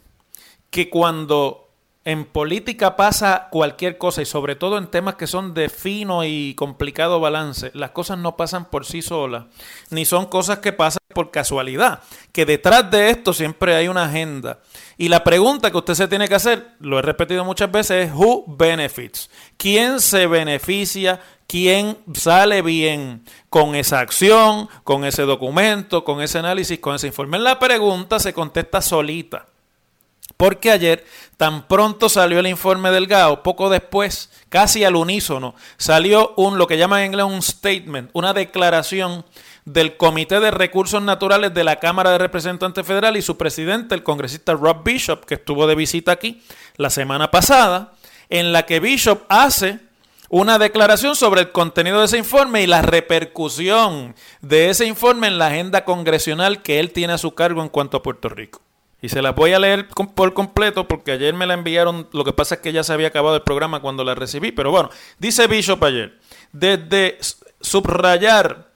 que 0.70 0.90
cuando 0.90 1.65
en 2.06 2.24
política 2.24 2.96
pasa 2.96 3.48
cualquier 3.50 3.98
cosa 3.98 4.22
y 4.22 4.26
sobre 4.26 4.56
todo 4.56 4.78
en 4.78 4.88
temas 4.88 5.16
que 5.16 5.26
son 5.26 5.56
de 5.56 5.70
fino 5.70 6.24
y 6.24 6.54
complicado 6.54 7.20
balance, 7.20 7.72
las 7.74 7.90
cosas 7.92 8.20
no 8.20 8.38
pasan 8.38 8.66
por 8.66 8.86
sí 8.86 9.02
solas, 9.02 9.46
ni 9.90 10.06
son 10.06 10.28
cosas 10.28 10.60
que 10.60 10.72
pasan 10.72 11.00
por 11.16 11.32
casualidad, 11.32 12.02
que 12.32 12.46
detrás 12.46 12.92
de 12.92 13.10
esto 13.10 13.34
siempre 13.34 13.74
hay 13.74 13.88
una 13.88 14.04
agenda. 14.04 14.60
Y 14.98 15.10
la 15.10 15.24
pregunta 15.24 15.72
que 15.72 15.78
usted 15.78 15.96
se 15.96 16.08
tiene 16.08 16.28
que 16.28 16.36
hacer, 16.36 16.76
lo 16.80 17.00
he 17.00 17.02
repetido 17.02 17.44
muchas 17.44 17.72
veces, 17.72 18.08
es 18.10 18.14
who 18.14 18.46
benefits? 18.48 19.32
¿Quién 19.58 20.00
se 20.00 20.28
beneficia? 20.28 21.20
¿Quién 21.48 21.98
sale 22.14 22.62
bien 22.62 23.24
con 23.50 23.74
esa 23.74 24.00
acción, 24.00 24.70
con 24.84 25.06
ese 25.06 25.24
documento, 25.24 26.04
con 26.04 26.22
ese 26.22 26.38
análisis, 26.38 26.78
con 26.80 26.96
ese 26.96 27.08
informe? 27.08 27.40
La 27.40 27.58
pregunta 27.58 28.20
se 28.20 28.34
contesta 28.34 28.80
solita. 28.82 29.48
Porque 30.38 30.72
ayer, 30.72 31.06
tan 31.38 31.68
pronto 31.68 32.10
salió 32.10 32.40
el 32.40 32.48
informe 32.48 32.92
del 32.92 33.08
GAO, 33.08 33.42
poco 33.42 33.70
después, 33.70 34.30
casi 34.50 34.84
al 34.84 34.96
unísono, 34.96 35.56
salió 35.78 36.34
un, 36.36 36.58
lo 36.58 36.68
que 36.68 36.78
llaman 36.78 37.02
en 37.02 37.06
inglés 37.08 37.26
un 37.26 37.42
statement, 37.42 38.10
una 38.14 38.34
declaración 38.34 39.26
del 39.64 39.98
Comité 39.98 40.40
de 40.40 40.52
Recursos 40.52 41.02
Naturales 41.02 41.54
de 41.54 41.64
la 41.64 41.78
Cámara 41.78 42.12
de 42.12 42.18
Representantes 42.18 42.86
Federal 42.86 43.18
y 43.18 43.22
su 43.22 43.38
presidente, 43.38 43.96
el 43.96 44.04
congresista 44.04 44.54
Rob 44.54 44.84
Bishop, 44.84 45.26
que 45.26 45.36
estuvo 45.36 45.68
de 45.68 45.76
visita 45.76 46.12
aquí 46.12 46.44
la 46.76 46.90
semana 46.90 47.32
pasada, 47.32 47.94
en 48.30 48.52
la 48.52 48.66
que 48.66 48.80
Bishop 48.80 49.24
hace 49.30 49.80
una 50.30 50.60
declaración 50.60 51.16
sobre 51.16 51.42
el 51.42 51.52
contenido 51.52 52.00
de 52.00 52.06
ese 52.06 52.18
informe 52.18 52.62
y 52.62 52.68
la 52.68 52.82
repercusión 52.82 54.16
de 54.42 54.70
ese 54.70 54.86
informe 54.86 55.28
en 55.28 55.38
la 55.38 55.48
agenda 55.48 55.86
congresional 55.86 56.62
que 56.62 56.80
él 56.80 56.92
tiene 56.92 57.14
a 57.14 57.18
su 57.18 57.34
cargo 57.34 57.62
en 57.62 57.70
cuanto 57.70 57.98
a 57.98 58.04
Puerto 58.04 58.30
Rico. 58.30 58.65
Y 59.02 59.10
se 59.10 59.22
la 59.22 59.34
voy 59.34 59.54
a 59.54 59.60
leer 59.60 59.88
por 59.88 60.34
completo 60.34 60.88
porque 60.88 61.12
ayer 61.12 61.34
me 61.34 61.46
la 61.46 61.54
enviaron. 61.54 62.08
Lo 62.12 62.24
que 62.24 62.34
pasa 62.34 62.56
es 62.56 62.62
que 62.62 62.74
ya 62.74 62.84
se 62.84 62.94
había 62.94 63.08
acabado 63.08 63.36
el 63.36 63.44
programa 63.44 63.82
cuando 63.82 64.04
la 64.04 64.16
recibí. 64.16 64.52
Pero 64.52 64.72
bueno, 64.72 64.90
dice 65.20 65.48
Bishop 65.48 65.84
ayer: 65.84 66.18
desde 66.52 67.20
subrayar 67.62 68.68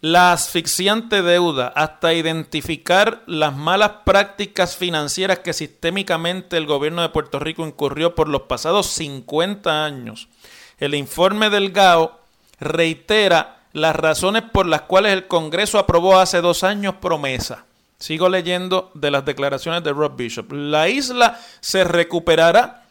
la 0.00 0.32
asfixiante 0.32 1.22
deuda 1.22 1.68
hasta 1.68 2.12
identificar 2.12 3.22
las 3.26 3.56
malas 3.56 3.92
prácticas 4.04 4.76
financieras 4.76 5.38
que 5.38 5.52
sistémicamente 5.52 6.56
el 6.56 6.66
gobierno 6.66 7.02
de 7.02 7.08
Puerto 7.08 7.38
Rico 7.38 7.64
incurrió 7.64 8.14
por 8.14 8.28
los 8.28 8.42
pasados 8.42 8.88
50 8.88 9.84
años. 9.84 10.28
El 10.78 10.94
informe 10.94 11.50
del 11.50 11.70
GAO 11.70 12.18
reitera 12.58 13.60
las 13.72 13.94
razones 13.94 14.42
por 14.52 14.66
las 14.66 14.82
cuales 14.82 15.12
el 15.12 15.28
Congreso 15.28 15.78
aprobó 15.78 16.18
hace 16.18 16.40
dos 16.40 16.64
años 16.64 16.96
promesa 17.00 17.64
Sigo 18.02 18.28
leyendo 18.28 18.90
de 18.94 19.12
las 19.12 19.24
declaraciones 19.24 19.84
de 19.84 19.92
Rob 19.92 20.16
Bishop. 20.16 20.50
La 20.50 20.88
isla 20.88 21.40
se 21.60 21.84
recuperará 21.84 22.82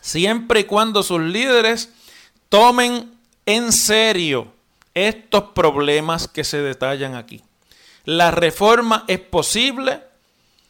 siempre 0.00 0.60
y 0.60 0.64
cuando 0.64 1.02
sus 1.02 1.20
líderes 1.20 1.92
tomen 2.48 3.12
en 3.44 3.72
serio 3.72 4.50
estos 4.94 5.50
problemas 5.54 6.28
que 6.28 6.44
se 6.44 6.62
detallan 6.62 7.14
aquí. 7.14 7.42
La 8.06 8.30
reforma 8.30 9.04
es 9.06 9.20
posible 9.20 10.00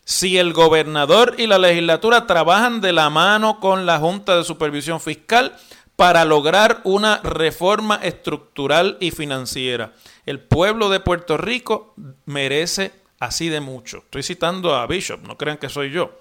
si 0.05 0.39
el 0.39 0.53
gobernador 0.53 1.37
y 1.39 1.47
la 1.47 1.59
legislatura 1.59 2.27
trabajan 2.27 2.81
de 2.81 2.93
la 2.93 3.11
mano 3.11 3.61
con 3.61 3.87
la 3.87 4.01
Junta 4.01 4.37
de 4.37 4.43
Supervisión 4.43 4.99
Fiscal 5.01 5.57
para 5.95 6.25
lograr 6.25 6.81
una 6.83 7.19
reforma 7.19 8.01
estructural 8.03 8.97
y 8.99 9.13
financiera. 9.13 9.93
El 10.27 10.41
pueblo 10.41 10.89
de 10.89 10.99
Puerto 10.99 11.37
Rico 11.37 11.95
merece 12.27 12.98
así 13.21 13.49
de 13.49 13.61
mucho. 13.61 13.99
Estoy 13.99 14.23
citando 14.23 14.75
a 14.75 14.87
Bishop, 14.87 15.21
no 15.27 15.37
crean 15.37 15.59
que 15.59 15.69
soy 15.69 15.91
yo. 15.91 16.19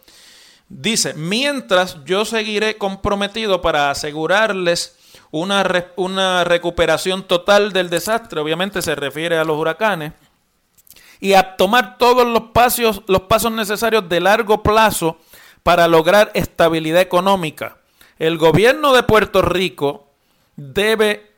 Dice, 0.70 1.14
mientras 1.14 2.04
yo 2.04 2.26
seguiré 2.26 2.78
comprometido 2.78 3.62
para 3.62 3.90
asegurarles 3.90 4.98
una, 5.32 5.66
una 5.96 6.44
recuperación 6.44 7.24
total 7.28 7.72
del 7.72 7.90
desastre, 7.90 8.42
obviamente 8.42 8.82
se 8.82 8.96
refiere 8.96 9.38
a 9.38 9.46
los 9.46 9.58
huracanes, 9.58 10.14
y 11.20 11.34
a 11.34 11.56
tomar 11.56 11.98
todos 11.98 12.28
los 12.28 12.52
pasos, 12.52 13.02
los 13.08 13.22
pasos 13.22 13.52
necesarios 13.52 14.08
de 14.08 14.20
largo 14.20 14.62
plazo 14.62 15.18
para 15.64 15.88
lograr 15.88 16.32
estabilidad 16.34 17.02
económica. 17.02 17.78
El 18.20 18.38
gobierno 18.38 18.94
de 18.94 19.04
Puerto 19.04 19.42
Rico 19.42 20.12
debe 20.56 21.32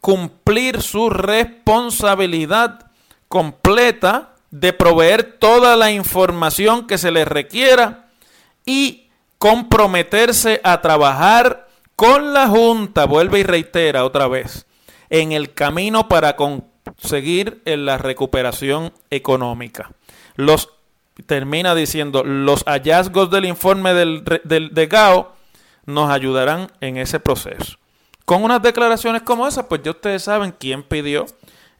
cumplir 0.00 0.82
su 0.82 1.10
responsabilidad 1.10 2.87
completa 3.28 4.34
de 4.50 4.72
proveer 4.72 5.38
toda 5.38 5.76
la 5.76 5.90
información 5.90 6.86
que 6.86 6.98
se 6.98 7.10
le 7.10 7.24
requiera 7.24 8.08
y 8.64 9.08
comprometerse 9.38 10.60
a 10.64 10.80
trabajar 10.80 11.68
con 11.96 12.32
la 12.32 12.48
Junta, 12.48 13.06
vuelve 13.06 13.40
y 13.40 13.42
reitera 13.42 14.04
otra 14.04 14.28
vez, 14.28 14.66
en 15.10 15.32
el 15.32 15.52
camino 15.52 16.08
para 16.08 16.36
conseguir 16.36 17.62
la 17.64 17.98
recuperación 17.98 18.92
económica. 19.10 19.90
Los 20.36 20.70
termina 21.26 21.74
diciendo, 21.74 22.22
los 22.24 22.64
hallazgos 22.64 23.30
del 23.30 23.44
informe 23.44 23.94
del, 23.94 24.24
del, 24.44 24.72
de 24.72 24.86
GAO 24.86 25.34
nos 25.86 26.10
ayudarán 26.10 26.70
en 26.80 26.96
ese 26.96 27.18
proceso. 27.18 27.78
Con 28.24 28.44
unas 28.44 28.62
declaraciones 28.62 29.22
como 29.22 29.48
esas, 29.48 29.66
pues 29.66 29.82
ya 29.82 29.90
ustedes 29.90 30.22
saben 30.22 30.54
quién 30.56 30.82
pidió 30.82 31.26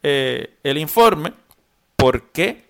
eh, 0.02 0.58
el 0.62 0.78
informe, 0.78 1.32
por 1.96 2.30
qué 2.30 2.68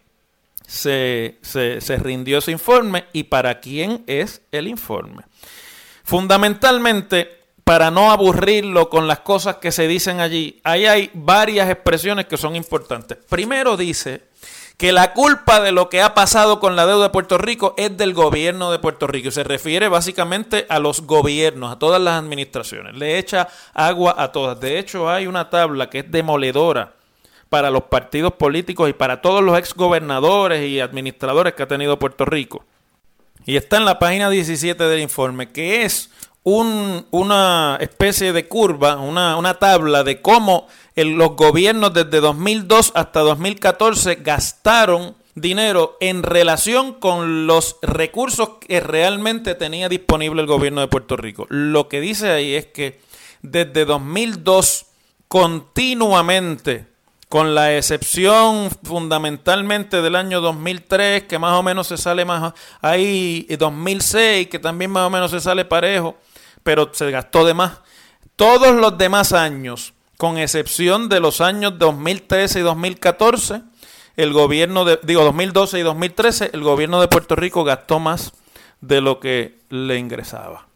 se, 0.69 1.39
se, 1.43 1.97
rindió 1.97 2.39
ese 2.39 2.53
informe 2.53 3.07
y 3.13 3.25
para 3.25 3.59
quién 3.61 4.05
es 4.07 4.43
el 4.53 4.69
informe. 4.69 5.25
Fundamentalmente, 6.05 7.39
para 7.65 7.91
no 7.91 8.11
aburrirlo 8.13 8.91
con 8.91 9.07
las 9.07 9.21
cosas 9.21 9.57
que 9.57 9.73
se 9.73 9.89
dicen 9.89 10.21
allí, 10.21 10.61
ahí 10.65 10.87
hay 10.87 11.11
varias 11.15 11.71
expresiones 11.71 12.27
que 12.27 12.37
son 12.37 12.55
importantes. 12.55 13.19
Primero 13.29 13.77
dice 13.77 14.29
que 14.77 14.93
la 14.93 15.13
culpa 15.13 15.61
de 15.61 15.73
lo 15.73 15.89
que 15.89 16.03
ha 16.03 16.15
pasado 16.15 16.61
con 16.61 16.77
la 16.77 16.87
deuda 16.87 17.05
de 17.05 17.11
Puerto 17.11 17.37
Rico 17.39 17.75
es 17.79 17.97
del 17.97 18.15
gobierno 18.15 18.71
de 18.71 18.79
Puerto 18.79 19.07
Rico. 19.07 19.31
Se 19.31 19.45
refiere 19.45 19.89
básicamente 19.89 20.67
a 20.69 20.79
los 20.79 21.01
gobiernos, 21.03 21.73
a 21.73 21.79
todas 21.79 22.01
las 22.01 22.19
administraciones. 22.23 22.95
Le 22.95 23.19
echa 23.19 23.49
agua 23.75 24.15
a 24.19 24.33
todas. 24.33 24.61
De 24.61 24.79
hecho, 24.79 25.11
hay 25.11 25.27
una 25.27 25.51
tabla 25.51 25.91
que 25.91 26.01
es 26.01 26.11
demoledora 26.11 26.98
para 27.49 27.71
los 27.71 27.85
partidos 27.85 28.35
políticos 28.35 28.91
y 28.91 28.93
para 28.93 29.21
todos 29.21 29.43
los 29.43 29.59
exgobernadores 29.59 30.69
y 30.69 30.81
administradores 30.81 31.55
que 31.55 31.63
ha 31.63 31.69
tenido 31.69 31.99
Puerto 31.99 32.25
Rico. 32.25 32.65
Y 33.47 33.57
está 33.57 33.79
en 33.79 33.85
la 33.85 33.99
página 33.99 34.29
17 34.29 34.85
del 34.85 35.01
informe, 35.01 35.51
que 35.51 35.85
es 35.85 36.11
una 36.45 37.77
especie 37.81 38.33
de 38.33 38.49
curva, 38.49 38.97
una, 38.97 39.55
tabla 39.55 40.05
de 40.05 40.21
cómo 40.21 40.67
los 40.97 41.37
gobiernos 41.37 41.93
desde 41.93 42.21
2002 42.21 42.93
hasta 42.95 43.21
2014 43.21 44.17
gastaron 44.17 45.15
dinero 45.35 45.97
en 46.01 46.23
relación 46.23 46.95
con 46.95 47.47
los 47.47 47.77
recursos 47.83 48.51
que 48.67 48.81
realmente 48.81 49.55
tenía 49.55 49.89
disponible 49.89 50.43
el 50.43 50.49
gobierno 50.49 50.81
de 50.81 50.89
Puerto 50.89 51.17
Rico. 51.17 51.47
Lo 51.49 51.89
que 51.89 52.01
dice 52.01 52.31
ahí 52.31 52.55
es 52.55 52.67
que 52.67 53.01
desde 53.43 53.85
2002 53.85 54.87
continuamente, 55.29 56.87
con 57.29 57.55
la 57.55 57.77
excepción 57.77 58.71
fundamentalmente 58.83 60.01
del 60.01 60.17
año 60.17 60.41
2003, 60.41 61.25
que 61.25 61.39
más 61.39 61.59
o 61.59 61.63
menos 61.63 61.87
se 61.87 61.99
sale 61.99 62.25
más 62.25 62.55
ahí, 62.81 63.47
y 63.49 63.57
2006, 63.57 64.49
que 64.49 64.59
también 64.59 64.91
más 64.91 65.07
o 65.07 65.11
menos 65.11 65.31
se 65.31 65.41
sale 65.41 65.65
parejo, 65.65 66.17
pero 66.63 66.91
se 66.93 67.11
gastó 67.11 67.45
de 67.45 67.55
más. 67.55 67.81
Todos 68.37 68.75
los 68.75 68.97
demás 68.97 69.33
años 69.33 69.93
con 70.17 70.37
excepción 70.37 71.09
de 71.09 71.21
los 71.21 71.41
años 71.41 71.79
2013 71.79 72.61
y 72.61 72.63
2014, 72.63 73.63
el 74.17 74.33
gobierno 74.33 74.85
de, 74.85 74.99
digo, 75.03 75.23
2012 75.23 75.79
y 75.79 75.83
2013, 75.83 76.51
el 76.53 76.63
gobierno 76.63 77.01
de 77.01 77.09
Puerto 77.09 77.37
Rico 77.37 77.63
gastó 77.63 78.01
más 78.01 78.33
de 78.81 79.01
lo 79.01 79.21
que 79.21 79.61
le 79.69 79.97
ingresaba. 79.97 80.67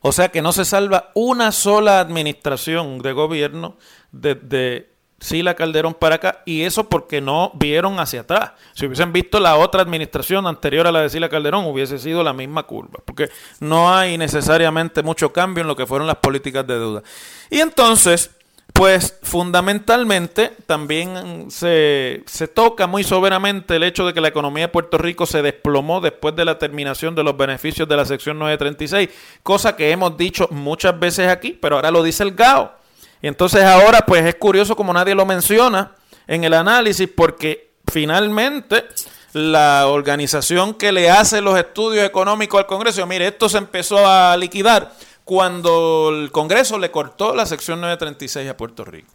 O 0.00 0.12
sea 0.12 0.30
que 0.30 0.42
no 0.42 0.52
se 0.52 0.64
salva 0.64 1.10
una 1.14 1.52
sola 1.52 2.00
administración 2.00 2.98
de 3.00 3.12
gobierno 3.12 3.76
desde 4.12 4.90
Sila 5.20 5.54
Calderón 5.54 5.94
para 5.94 6.16
acá, 6.16 6.42
y 6.46 6.62
eso 6.62 6.88
porque 6.88 7.20
no 7.20 7.52
vieron 7.54 8.00
hacia 8.00 8.22
atrás. 8.22 8.52
Si 8.72 8.86
hubiesen 8.86 9.12
visto 9.12 9.38
la 9.38 9.56
otra 9.56 9.82
administración 9.82 10.46
anterior 10.46 10.86
a 10.86 10.92
la 10.92 11.02
de 11.02 11.10
Sila 11.10 11.28
Calderón, 11.28 11.66
hubiese 11.66 11.98
sido 11.98 12.24
la 12.24 12.32
misma 12.32 12.62
curva, 12.62 13.00
porque 13.04 13.28
no 13.60 13.94
hay 13.94 14.16
necesariamente 14.16 15.02
mucho 15.02 15.32
cambio 15.32 15.60
en 15.60 15.68
lo 15.68 15.76
que 15.76 15.86
fueron 15.86 16.06
las 16.06 16.16
políticas 16.16 16.66
de 16.66 16.78
deuda. 16.78 17.02
Y 17.50 17.60
entonces, 17.60 18.30
pues 18.72 19.18
fundamentalmente 19.22 20.52
también 20.66 21.50
se, 21.50 22.24
toca 22.54 22.86
muy 22.86 23.04
soberanamente 23.04 23.76
el 23.76 23.82
hecho 23.82 24.06
de 24.06 24.14
que 24.14 24.22
la 24.22 24.28
economía 24.28 24.64
de 24.64 24.68
Puerto 24.68 24.96
Rico 24.96 25.26
se 25.26 25.42
desplomó 25.42 26.00
después 26.00 26.34
de 26.34 26.46
la 26.46 26.58
terminación 26.58 27.14
de 27.14 27.24
los 27.24 27.36
beneficios 27.36 27.86
de 27.86 27.96
la 27.96 28.06
sección 28.06 28.38
936, 28.38 29.10
cosa 29.42 29.76
que 29.76 29.90
hemos 29.90 30.16
dicho 30.16 30.48
muchas 30.50 30.98
veces 30.98 31.28
aquí, 31.28 31.58
pero 31.60 31.76
ahora 31.76 31.90
lo 31.90 32.02
dice 32.02 32.22
el 32.22 32.32
GAO. 32.32 32.79
Y 33.22 33.28
entonces 33.28 33.62
ahora 33.64 34.04
pues 34.06 34.24
es 34.24 34.34
curioso 34.36 34.76
como 34.76 34.92
nadie 34.92 35.14
lo 35.14 35.26
menciona 35.26 35.92
en 36.26 36.44
el 36.44 36.54
análisis 36.54 37.08
porque 37.14 37.72
finalmente 37.90 38.84
la 39.32 39.86
organización 39.88 40.74
que 40.74 40.92
le 40.92 41.10
hace 41.10 41.40
los 41.40 41.58
estudios 41.58 42.04
económicos 42.04 42.58
al 42.58 42.66
Congreso, 42.66 43.06
mire, 43.06 43.28
esto 43.28 43.48
se 43.48 43.58
empezó 43.58 44.06
a 44.06 44.36
liquidar 44.36 44.92
cuando 45.24 46.10
el 46.12 46.32
Congreso 46.32 46.78
le 46.78 46.90
cortó 46.90 47.34
la 47.34 47.46
sección 47.46 47.80
936 47.80 48.50
a 48.50 48.56
Puerto 48.56 48.84
Rico. 48.84 49.12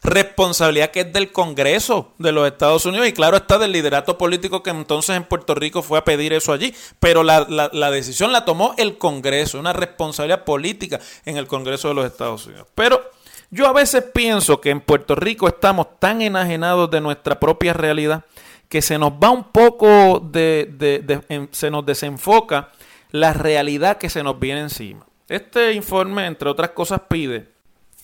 Responsabilidad 0.00 0.92
que 0.92 1.00
es 1.00 1.12
del 1.12 1.32
Congreso 1.32 2.12
de 2.18 2.30
los 2.30 2.46
Estados 2.46 2.86
Unidos 2.86 3.08
y 3.08 3.12
claro 3.12 3.36
está 3.36 3.58
del 3.58 3.72
liderato 3.72 4.16
político 4.16 4.62
que 4.62 4.70
entonces 4.70 5.16
en 5.16 5.24
Puerto 5.24 5.56
Rico 5.56 5.82
fue 5.82 5.98
a 5.98 6.04
pedir 6.04 6.32
eso 6.32 6.52
allí. 6.52 6.72
Pero 7.00 7.24
la, 7.24 7.44
la 7.48 7.90
decisión 7.90 8.30
la 8.30 8.44
tomó 8.44 8.76
el 8.78 8.96
Congreso, 8.96 9.58
una 9.58 9.72
responsabilidad 9.72 10.44
política 10.44 11.00
en 11.24 11.36
el 11.36 11.48
Congreso 11.48 11.88
de 11.88 11.94
los 11.94 12.06
Estados 12.06 12.46
Unidos. 12.46 12.68
Pero 12.76 13.07
yo 13.50 13.66
a 13.66 13.72
veces 13.72 14.04
pienso 14.14 14.60
que 14.60 14.70
en 14.70 14.80
Puerto 14.80 15.14
Rico 15.14 15.48
estamos 15.48 15.98
tan 15.98 16.22
enajenados 16.22 16.90
de 16.90 17.00
nuestra 17.00 17.40
propia 17.40 17.72
realidad 17.72 18.24
que 18.68 18.82
se 18.82 18.98
nos 18.98 19.12
va 19.12 19.30
un 19.30 19.44
poco 19.44 20.20
de, 20.20 21.48
se 21.52 21.70
nos 21.70 21.86
desenfoca 21.86 22.70
la 23.10 23.32
realidad 23.32 23.96
que 23.96 24.10
se 24.10 24.22
nos 24.22 24.38
viene 24.38 24.60
encima. 24.60 25.06
Este 25.28 25.72
informe, 25.72 26.26
entre 26.26 26.48
otras 26.48 26.70
cosas, 26.70 27.02
pide 27.08 27.48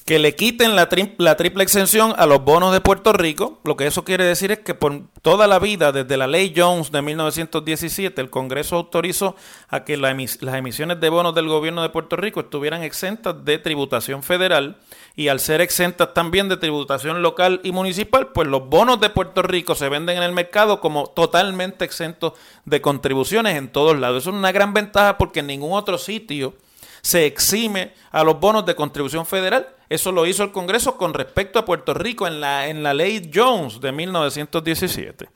que 0.05 0.19
le 0.19 0.35
quiten 0.35 0.77
la, 0.77 0.87
la, 1.17 1.37
triple 1.37 1.65
exención 1.65 2.13
a 2.19 2.27
los 2.27 2.45
bonos 2.45 2.75
de 2.75 2.83
Puerto 2.83 3.15
Rico. 3.15 3.61
Lo 3.65 3.75
que 3.75 3.87
eso 3.87 4.05
quiere 4.05 4.25
decir 4.25 4.53
es 4.53 4.59
que 4.59 4.75
por 4.75 5.01
toda 5.23 5.47
la 5.47 5.59
vida, 5.59 5.93
desde 5.93 6.19
la 6.19 6.27
ley 6.27 6.53
Jones 6.55 6.93
de 6.93 7.01
1917, 7.01 8.21
el 8.21 8.29
Congreso 8.29 8.77
autorizó 8.77 9.35
a 9.69 9.85
que 9.85 9.97
las 9.97 10.13
emisiones 10.13 11.01
de 11.01 11.09
bonos 11.09 11.35
del 11.35 11.49
gobierno 11.49 11.81
de 11.81 11.89
Puerto 11.89 12.17
Rico 12.17 12.41
estuvieran 12.41 12.83
exentas 12.83 13.47
de 13.47 13.59
tributación 13.59 14.23
federal 14.23 14.77
y 15.17 15.29
al 15.29 15.41
ser 15.41 15.63
exentas 15.63 16.13
también 16.13 16.51
de 16.51 16.59
tributación 16.59 17.23
local 17.23 17.61
y 17.65 17.73
municipal, 17.73 18.29
pues 18.29 18.47
los 18.47 18.69
bonos 18.69 19.01
de 19.01 19.09
Puerto 19.09 19.41
Rico 19.41 19.75
se 19.75 19.89
venden 19.89 20.19
en 20.19 20.23
el 20.23 20.33
mercado 20.33 20.81
como 20.81 21.07
totalmente 21.07 21.87
exentos 21.87 22.35
de 22.67 22.83
contribuciones 22.83 23.57
en 23.57 23.69
todos 23.69 23.99
lados. 23.99 24.23
Eso 24.23 24.31
es 24.31 24.37
una 24.37 24.53
gran 24.53 24.75
ventaja 24.75 25.17
porque 25.17 25.41
en 25.41 25.47
ningún 25.47 25.73
otro 25.73 25.97
sitio 25.97 26.53
se 27.01 27.27
exime 27.27 27.93
a 28.11 28.23
los 28.25 28.41
bonos 28.41 28.67
de 28.67 28.75
contribución 28.75 29.25
federal. 29.25 29.69
Eso 29.89 30.13
lo 30.13 30.27
hizo 30.27 30.43
el 30.43 30.53
Congreso 30.53 30.97
con 30.97 31.15
respecto 31.15 31.59
a 31.59 31.65
Puerto 31.65 31.95
Rico 31.95 32.27
en 32.27 32.41
la, 32.41 32.69
en 32.69 32.83
la 32.83 32.95
ley 32.95 33.31
Jones 33.33 33.81
de 33.81 33.93
1917. 33.93 35.29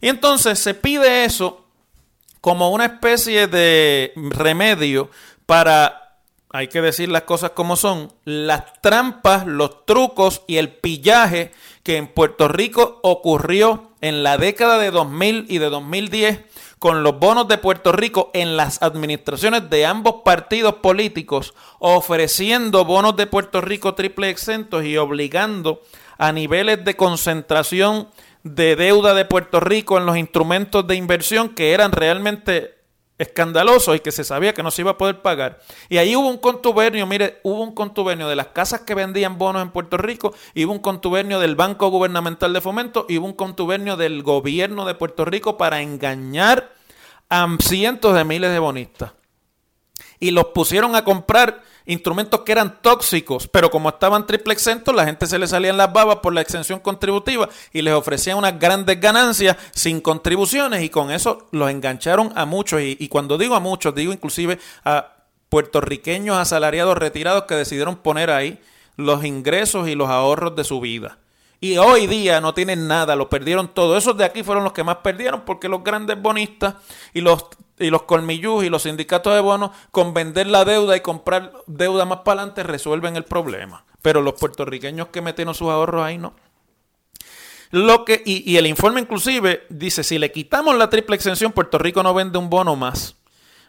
Y 0.00 0.08
entonces 0.08 0.58
se 0.58 0.74
pide 0.74 1.24
eso 1.24 1.64
como 2.40 2.70
una 2.70 2.84
especie 2.84 3.46
de 3.46 4.12
remedio 4.16 5.08
para, 5.46 6.18
hay 6.50 6.68
que 6.68 6.82
decir 6.82 7.08
las 7.08 7.22
cosas 7.22 7.52
como 7.52 7.76
son, 7.76 8.12
las 8.24 8.82
trampas, 8.82 9.46
los 9.46 9.86
trucos 9.86 10.42
y 10.46 10.58
el 10.58 10.68
pillaje 10.68 11.52
que 11.82 11.96
en 11.96 12.06
Puerto 12.06 12.48
Rico 12.48 13.00
ocurrió 13.02 13.92
en 14.02 14.22
la 14.22 14.36
década 14.36 14.78
de 14.78 14.90
2000 14.90 15.46
y 15.48 15.56
de 15.56 15.70
2010 15.70 16.40
con 16.84 17.02
los 17.02 17.18
bonos 17.18 17.48
de 17.48 17.56
Puerto 17.56 17.92
Rico 17.92 18.30
en 18.34 18.58
las 18.58 18.82
administraciones 18.82 19.70
de 19.70 19.86
ambos 19.86 20.16
partidos 20.22 20.74
políticos, 20.82 21.54
ofreciendo 21.78 22.84
bonos 22.84 23.16
de 23.16 23.26
Puerto 23.26 23.62
Rico 23.62 23.94
triple 23.94 24.28
exentos 24.28 24.84
y 24.84 24.98
obligando 24.98 25.80
a 26.18 26.30
niveles 26.30 26.84
de 26.84 26.94
concentración 26.94 28.08
de 28.42 28.76
deuda 28.76 29.14
de 29.14 29.24
Puerto 29.24 29.60
Rico 29.60 29.96
en 29.96 30.04
los 30.04 30.18
instrumentos 30.18 30.86
de 30.86 30.96
inversión 30.96 31.54
que 31.54 31.72
eran 31.72 31.90
realmente 31.90 32.74
escandalosos 33.16 33.96
y 33.96 34.00
que 34.00 34.12
se 34.12 34.22
sabía 34.22 34.52
que 34.52 34.62
no 34.62 34.70
se 34.70 34.82
iba 34.82 34.90
a 34.90 34.98
poder 34.98 35.22
pagar. 35.22 35.60
Y 35.88 35.96
ahí 35.96 36.14
hubo 36.14 36.28
un 36.28 36.36
contubernio, 36.36 37.06
mire, 37.06 37.40
hubo 37.44 37.62
un 37.62 37.74
contubernio 37.74 38.28
de 38.28 38.36
las 38.36 38.48
casas 38.48 38.80
que 38.80 38.94
vendían 38.94 39.38
bonos 39.38 39.62
en 39.62 39.70
Puerto 39.70 39.96
Rico, 39.96 40.34
hubo 40.54 40.72
un 40.72 40.80
contubernio 40.80 41.40
del 41.40 41.56
Banco 41.56 41.88
Gubernamental 41.88 42.52
de 42.52 42.60
Fomento, 42.60 43.06
y 43.08 43.16
hubo 43.16 43.24
un 43.24 43.32
contubernio 43.32 43.96
del 43.96 44.22
gobierno 44.22 44.84
de 44.84 44.94
Puerto 44.94 45.24
Rico 45.24 45.56
para 45.56 45.80
engañar 45.80 46.73
a 47.34 47.56
cientos 47.58 48.14
de 48.14 48.24
miles 48.24 48.52
de 48.52 48.58
bonistas. 48.60 49.12
Y 50.20 50.30
los 50.30 50.46
pusieron 50.46 50.94
a 50.94 51.04
comprar 51.04 51.62
instrumentos 51.84 52.40
que 52.40 52.52
eran 52.52 52.80
tóxicos, 52.80 53.48
pero 53.48 53.70
como 53.70 53.88
estaban 53.88 54.26
triple 54.26 54.54
exentos, 54.54 54.94
la 54.94 55.04
gente 55.04 55.26
se 55.26 55.38
les 55.38 55.50
salían 55.50 55.76
las 55.76 55.92
babas 55.92 56.18
por 56.18 56.32
la 56.32 56.40
exención 56.40 56.78
contributiva 56.78 57.48
y 57.72 57.82
les 57.82 57.92
ofrecían 57.92 58.38
unas 58.38 58.58
grandes 58.58 59.00
ganancias 59.00 59.56
sin 59.72 60.00
contribuciones 60.00 60.82
y 60.82 60.88
con 60.88 61.10
eso 61.10 61.48
los 61.50 61.68
engancharon 61.70 62.32
a 62.36 62.46
muchos. 62.46 62.80
Y, 62.80 62.96
y 63.00 63.08
cuando 63.08 63.36
digo 63.36 63.56
a 63.56 63.60
muchos, 63.60 63.94
digo 63.94 64.12
inclusive 64.12 64.58
a 64.84 65.14
puertorriqueños 65.48 66.38
asalariados 66.38 66.96
retirados 66.96 67.44
que 67.44 67.56
decidieron 67.56 67.96
poner 67.96 68.30
ahí 68.30 68.60
los 68.96 69.24
ingresos 69.24 69.88
y 69.88 69.96
los 69.96 70.08
ahorros 70.08 70.54
de 70.54 70.64
su 70.64 70.80
vida 70.80 71.18
y 71.60 71.76
hoy 71.78 72.06
día 72.06 72.40
no 72.40 72.54
tienen 72.54 72.86
nada, 72.86 73.16
lo 73.16 73.28
perdieron 73.28 73.68
todo. 73.68 73.96
Esos 73.96 74.16
de 74.16 74.24
aquí 74.24 74.42
fueron 74.42 74.64
los 74.64 74.72
que 74.72 74.84
más 74.84 74.96
perdieron 74.98 75.42
porque 75.42 75.68
los 75.68 75.82
grandes 75.82 76.20
bonistas 76.20 76.74
y 77.12 77.20
los 77.20 77.46
y 77.78 77.90
los 77.90 78.02
colmillús 78.02 78.64
y 78.64 78.68
los 78.68 78.82
sindicatos 78.82 79.34
de 79.34 79.40
bonos 79.40 79.70
con 79.90 80.14
vender 80.14 80.46
la 80.46 80.64
deuda 80.64 80.96
y 80.96 81.00
comprar 81.00 81.52
deuda 81.66 82.04
más 82.04 82.18
para 82.18 82.42
adelante 82.42 82.62
resuelven 82.62 83.16
el 83.16 83.24
problema. 83.24 83.84
Pero 84.02 84.20
los 84.20 84.34
puertorriqueños 84.34 85.08
que 85.08 85.22
metieron 85.22 85.54
sus 85.54 85.68
ahorros 85.68 86.04
ahí 86.04 86.18
no. 86.18 86.34
Lo 87.70 88.04
que, 88.04 88.22
y, 88.24 88.48
y 88.48 88.56
el 88.56 88.68
informe 88.68 89.00
inclusive 89.00 89.66
dice, 89.68 90.04
si 90.04 90.18
le 90.18 90.30
quitamos 90.30 90.76
la 90.76 90.90
triple 90.90 91.16
exención, 91.16 91.50
Puerto 91.50 91.78
Rico 91.78 92.02
no 92.02 92.14
vende 92.14 92.38
un 92.38 92.48
bono 92.48 92.76
más. 92.76 93.16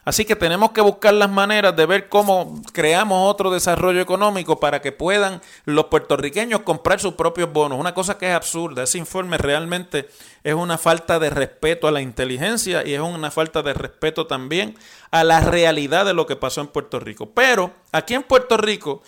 Así 0.06 0.24
que 0.24 0.36
tenemos 0.36 0.72
que 0.72 0.82
buscar 0.82 1.16
las 1.16 1.32
maneras 1.32 1.76
de 1.76 1.88
ver 1.88 2.10
cómo 2.10 2.62
creamos 2.74 3.28
otro 3.28 3.50
desarrollo 3.50 4.00
económico 4.00 4.60
para 4.60 4.80
que 4.80 4.92
puedan 4.92 5.42
los 5.66 5.86
puertorriqueños 5.86 6.62
comprar 6.62 7.00
sus 7.00 7.16
propios 7.16 7.52
bonos. 7.52 7.80
Una 7.80 7.96
cosa 7.96 8.20
que 8.20 8.30
es 8.30 8.36
absurda. 8.36 8.84
Ese 8.84 9.00
informe 9.00 9.40
realmente 9.40 10.08
es 10.44 10.54
una 10.54 10.78
falta 10.78 11.18
de 11.18 11.32
respeto 11.32 11.88
a 11.88 11.92
la 11.92 12.02
inteligencia 12.02 12.86
y 12.86 12.94
es 12.94 13.02
una 13.02 13.32
falta 13.32 13.64
de 13.64 13.74
respeto 13.74 14.28
también 14.28 14.78
a 15.10 15.24
la 15.24 15.42
realidad 15.42 16.06
de 16.06 16.14
lo 16.14 16.28
que 16.28 16.36
pasó 16.36 16.62
en 16.62 16.68
Puerto 16.68 17.00
Rico. 17.00 17.32
Pero 17.34 17.74
aquí 17.92 18.14
en 18.14 18.22
Puerto 18.22 18.58
Rico 18.58 19.02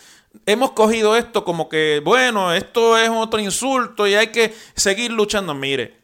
hemos 0.48 0.72
cogido 0.72 1.16
esto 1.16 1.44
como 1.44 1.70
que, 1.70 2.02
bueno, 2.04 2.54
esto 2.54 2.98
es 2.98 3.10
otro 3.10 3.40
insulto 3.40 4.08
y 4.08 4.16
hay 4.16 4.28
que 4.28 4.52
seguir 4.76 5.12
luchando. 5.12 5.54
Mire, 5.54 5.98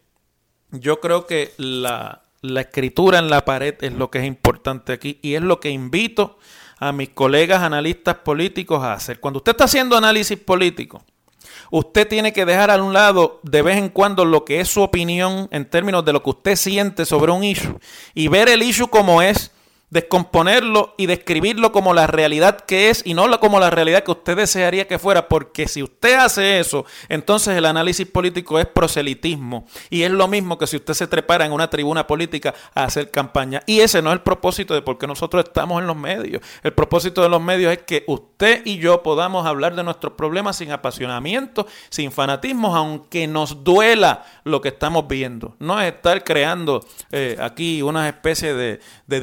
yo 0.69 0.99
creo 0.99 1.25
que 1.25 1.53
la, 1.57 2.22
la 2.43 2.61
escritura 2.61 3.19
en 3.19 3.29
la 3.29 3.45
pared 3.45 3.75
es 3.81 3.93
lo 3.93 4.11
que 4.11 4.19
es 4.19 4.25
importante 4.25 4.91
aquí 4.91 5.17
y 5.21 5.35
es 5.35 5.41
lo 5.41 5.61
que 5.61 5.69
invito 5.69 6.37
a 6.77 6.91
mis 6.91 7.09
colegas 7.09 7.63
analistas 7.63 8.15
políticos 8.17 8.83
a 8.83 8.93
hacer. 8.93 9.21
Cuando 9.21 9.37
usted 9.37 9.53
está 9.53 9.63
haciendo 9.63 9.95
análisis 9.95 10.37
político, 10.37 11.01
usted 11.71 12.05
tiene 12.05 12.33
que 12.33 12.45
dejar 12.45 12.69
a 12.69 12.83
un 12.83 12.91
lado 12.91 13.39
de 13.43 13.61
vez 13.61 13.77
en 13.77 13.87
cuando 13.87 14.25
lo 14.25 14.43
que 14.43 14.59
es 14.59 14.67
su 14.67 14.81
opinión 14.81 15.47
en 15.51 15.69
términos 15.69 16.03
de 16.03 16.11
lo 16.11 16.21
que 16.21 16.31
usted 16.31 16.55
siente 16.57 17.05
sobre 17.05 17.31
un 17.31 17.45
issue 17.45 17.79
y 18.13 18.27
ver 18.27 18.49
el 18.49 18.61
issue 18.61 18.89
como 18.89 19.21
es 19.21 19.51
descomponerlo 19.93 20.95
y 20.97 21.05
describirlo 21.05 21.71
como 21.71 21.93
la 21.93 22.07
realidad 22.07 22.61
que 22.61 22.89
es 22.89 23.03
y 23.05 23.13
no 23.13 23.23
como 23.39 23.59
la 23.59 23.69
realidad 23.69 24.03
que 24.03 24.11
usted 24.11 24.35
desearía 24.35 24.87
que 24.87 24.97
fuera, 24.97 25.29
porque 25.29 25.67
si 25.67 25.83
usted 25.83 26.15
hace 26.15 26.59
eso, 26.59 26.85
entonces 27.09 27.55
el 27.55 27.65
análisis 27.65 28.07
político 28.07 28.59
es 28.59 28.65
proselitismo 28.65 29.65
y 29.91 30.01
es 30.01 30.09
lo 30.09 30.27
mismo 30.27 30.57
que 30.57 30.65
si 30.65 30.77
usted 30.77 30.95
se 30.95 31.05
trepara 31.05 31.45
en 31.45 31.51
una 31.51 31.69
tribuna 31.69 32.07
política 32.07 32.55
a 32.73 32.85
hacer 32.85 33.11
campaña. 33.11 33.61
Y 33.67 33.81
ese 33.81 34.01
no 34.01 34.09
es 34.09 34.15
el 34.15 34.21
propósito 34.21 34.73
de 34.73 34.81
por 34.81 34.97
qué 34.97 35.05
nosotros 35.05 35.43
estamos 35.45 35.79
en 35.79 35.85
los 35.85 35.95
medios. 35.95 36.41
El 36.63 36.73
propósito 36.73 37.21
de 37.21 37.29
los 37.29 37.41
medios 37.41 37.71
es 37.71 37.83
que 37.83 38.03
usted 38.07 38.63
y 38.65 38.77
yo 38.77 39.03
podamos 39.03 39.45
hablar 39.45 39.75
de 39.75 39.83
nuestros 39.83 40.13
problemas 40.13 40.57
sin 40.57 40.71
apasionamiento, 40.71 41.67
sin 41.89 42.11
fanatismo, 42.11 42.75
aunque 42.75 43.27
nos 43.27 43.63
duela 43.63 44.25
lo 44.43 44.59
que 44.59 44.69
estamos 44.69 45.07
viendo. 45.07 45.55
No 45.59 45.79
es 45.79 45.93
estar 45.93 46.23
creando 46.23 46.83
eh, 47.11 47.37
aquí 47.39 47.83
una 47.83 48.09
especie 48.09 48.55
de, 48.55 48.79
de 49.05 49.19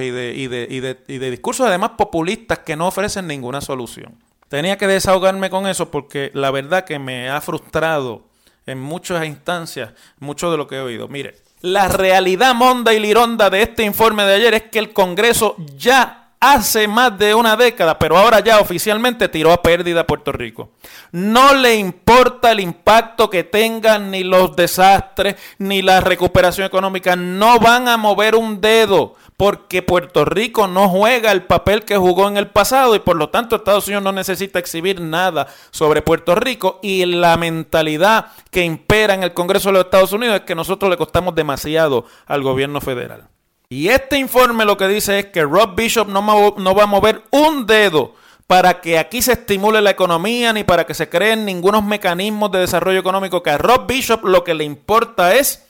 y 0.00 0.10
de, 0.10 0.32
de, 0.48 0.98
y 1.08 1.18
de 1.18 1.30
discursos 1.30 1.66
además 1.66 1.90
populistas 1.98 2.60
que 2.60 2.76
no 2.76 2.86
ofrecen 2.86 3.26
ninguna 3.26 3.60
solución. 3.60 4.14
Tenía 4.48 4.78
que 4.78 4.86
desahogarme 4.86 5.50
con 5.50 5.66
eso 5.66 5.90
porque 5.90 6.30
la 6.34 6.50
verdad 6.50 6.84
que 6.84 6.98
me 6.98 7.28
ha 7.28 7.40
frustrado 7.40 8.24
en 8.66 8.80
muchas 8.80 9.26
instancias 9.26 9.92
mucho 10.18 10.50
de 10.50 10.56
lo 10.56 10.66
que 10.66 10.76
he 10.76 10.80
oído. 10.80 11.08
Mire, 11.08 11.36
la 11.62 11.88
realidad 11.88 12.54
monda 12.54 12.92
y 12.92 13.00
lironda 13.00 13.48
de 13.48 13.62
este 13.62 13.84
informe 13.84 14.24
de 14.24 14.34
ayer 14.34 14.54
es 14.54 14.62
que 14.64 14.78
el 14.78 14.92
Congreso 14.92 15.56
ya 15.76 16.22
hace 16.42 16.88
más 16.88 17.16
de 17.16 17.36
una 17.36 17.54
década, 17.54 18.00
pero 18.00 18.18
ahora 18.18 18.40
ya 18.40 18.58
oficialmente 18.58 19.28
tiró 19.28 19.52
a 19.52 19.62
pérdida 19.62 20.00
a 20.00 20.06
Puerto 20.08 20.32
Rico. 20.32 20.72
No 21.12 21.54
le 21.54 21.76
importa 21.76 22.50
el 22.50 22.58
impacto 22.58 23.30
que 23.30 23.44
tengan 23.44 24.10
ni 24.10 24.24
los 24.24 24.56
desastres 24.56 25.36
ni 25.58 25.82
la 25.82 26.00
recuperación 26.00 26.66
económica, 26.66 27.14
no 27.14 27.60
van 27.60 27.86
a 27.86 27.96
mover 27.96 28.34
un 28.34 28.60
dedo 28.60 29.14
porque 29.36 29.82
Puerto 29.82 30.24
Rico 30.24 30.66
no 30.66 30.88
juega 30.88 31.32
el 31.32 31.44
papel 31.44 31.84
que 31.84 31.96
jugó 31.96 32.28
en 32.28 32.36
el 32.36 32.48
pasado 32.48 32.94
y 32.94 33.00
por 33.00 33.16
lo 33.16 33.30
tanto 33.30 33.56
Estados 33.56 33.86
Unidos 33.86 34.04
no 34.04 34.12
necesita 34.12 34.58
exhibir 34.58 35.00
nada 35.00 35.48
sobre 35.70 36.02
Puerto 36.02 36.34
Rico 36.34 36.78
y 36.82 37.04
la 37.06 37.36
mentalidad 37.36 38.26
que 38.50 38.64
impera 38.64 39.14
en 39.14 39.22
el 39.22 39.34
Congreso 39.34 39.70
de 39.70 39.74
los 39.74 39.84
Estados 39.84 40.12
Unidos 40.12 40.36
es 40.36 40.42
que 40.42 40.54
nosotros 40.54 40.90
le 40.90 40.96
costamos 40.96 41.34
demasiado 41.34 42.06
al 42.26 42.42
gobierno 42.42 42.80
federal. 42.80 43.28
Y 43.68 43.88
este 43.88 44.18
informe 44.18 44.66
lo 44.66 44.76
que 44.76 44.86
dice 44.86 45.18
es 45.18 45.26
que 45.26 45.42
Rob 45.42 45.74
Bishop 45.74 46.06
no, 46.06 46.54
no 46.58 46.74
va 46.74 46.82
a 46.82 46.86
mover 46.86 47.22
un 47.30 47.66
dedo 47.66 48.14
para 48.46 48.82
que 48.82 48.98
aquí 48.98 49.22
se 49.22 49.32
estimule 49.32 49.80
la 49.80 49.90
economía 49.90 50.52
ni 50.52 50.62
para 50.62 50.84
que 50.84 50.92
se 50.92 51.08
creen 51.08 51.46
ningunos 51.46 51.82
mecanismos 51.82 52.52
de 52.52 52.58
desarrollo 52.58 53.00
económico, 53.00 53.42
que 53.42 53.48
a 53.48 53.56
Rob 53.56 53.86
Bishop 53.86 54.24
lo 54.24 54.44
que 54.44 54.52
le 54.52 54.64
importa 54.64 55.34
es 55.34 55.64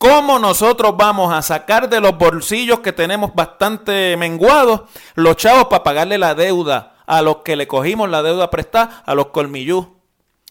¿Cómo 0.00 0.38
nosotros 0.38 0.96
vamos 0.96 1.30
a 1.30 1.42
sacar 1.42 1.90
de 1.90 2.00
los 2.00 2.16
bolsillos 2.16 2.80
que 2.80 2.90
tenemos 2.90 3.34
bastante 3.34 4.16
menguados 4.16 4.84
los 5.14 5.36
chavos 5.36 5.66
para 5.66 5.84
pagarle 5.84 6.16
la 6.16 6.34
deuda 6.34 6.94
a 7.06 7.20
los 7.20 7.40
que 7.44 7.54
le 7.54 7.68
cogimos 7.68 8.08
la 8.08 8.22
deuda 8.22 8.48
prestada, 8.48 9.02
a 9.04 9.14
los 9.14 9.26
colmillús? 9.26 9.88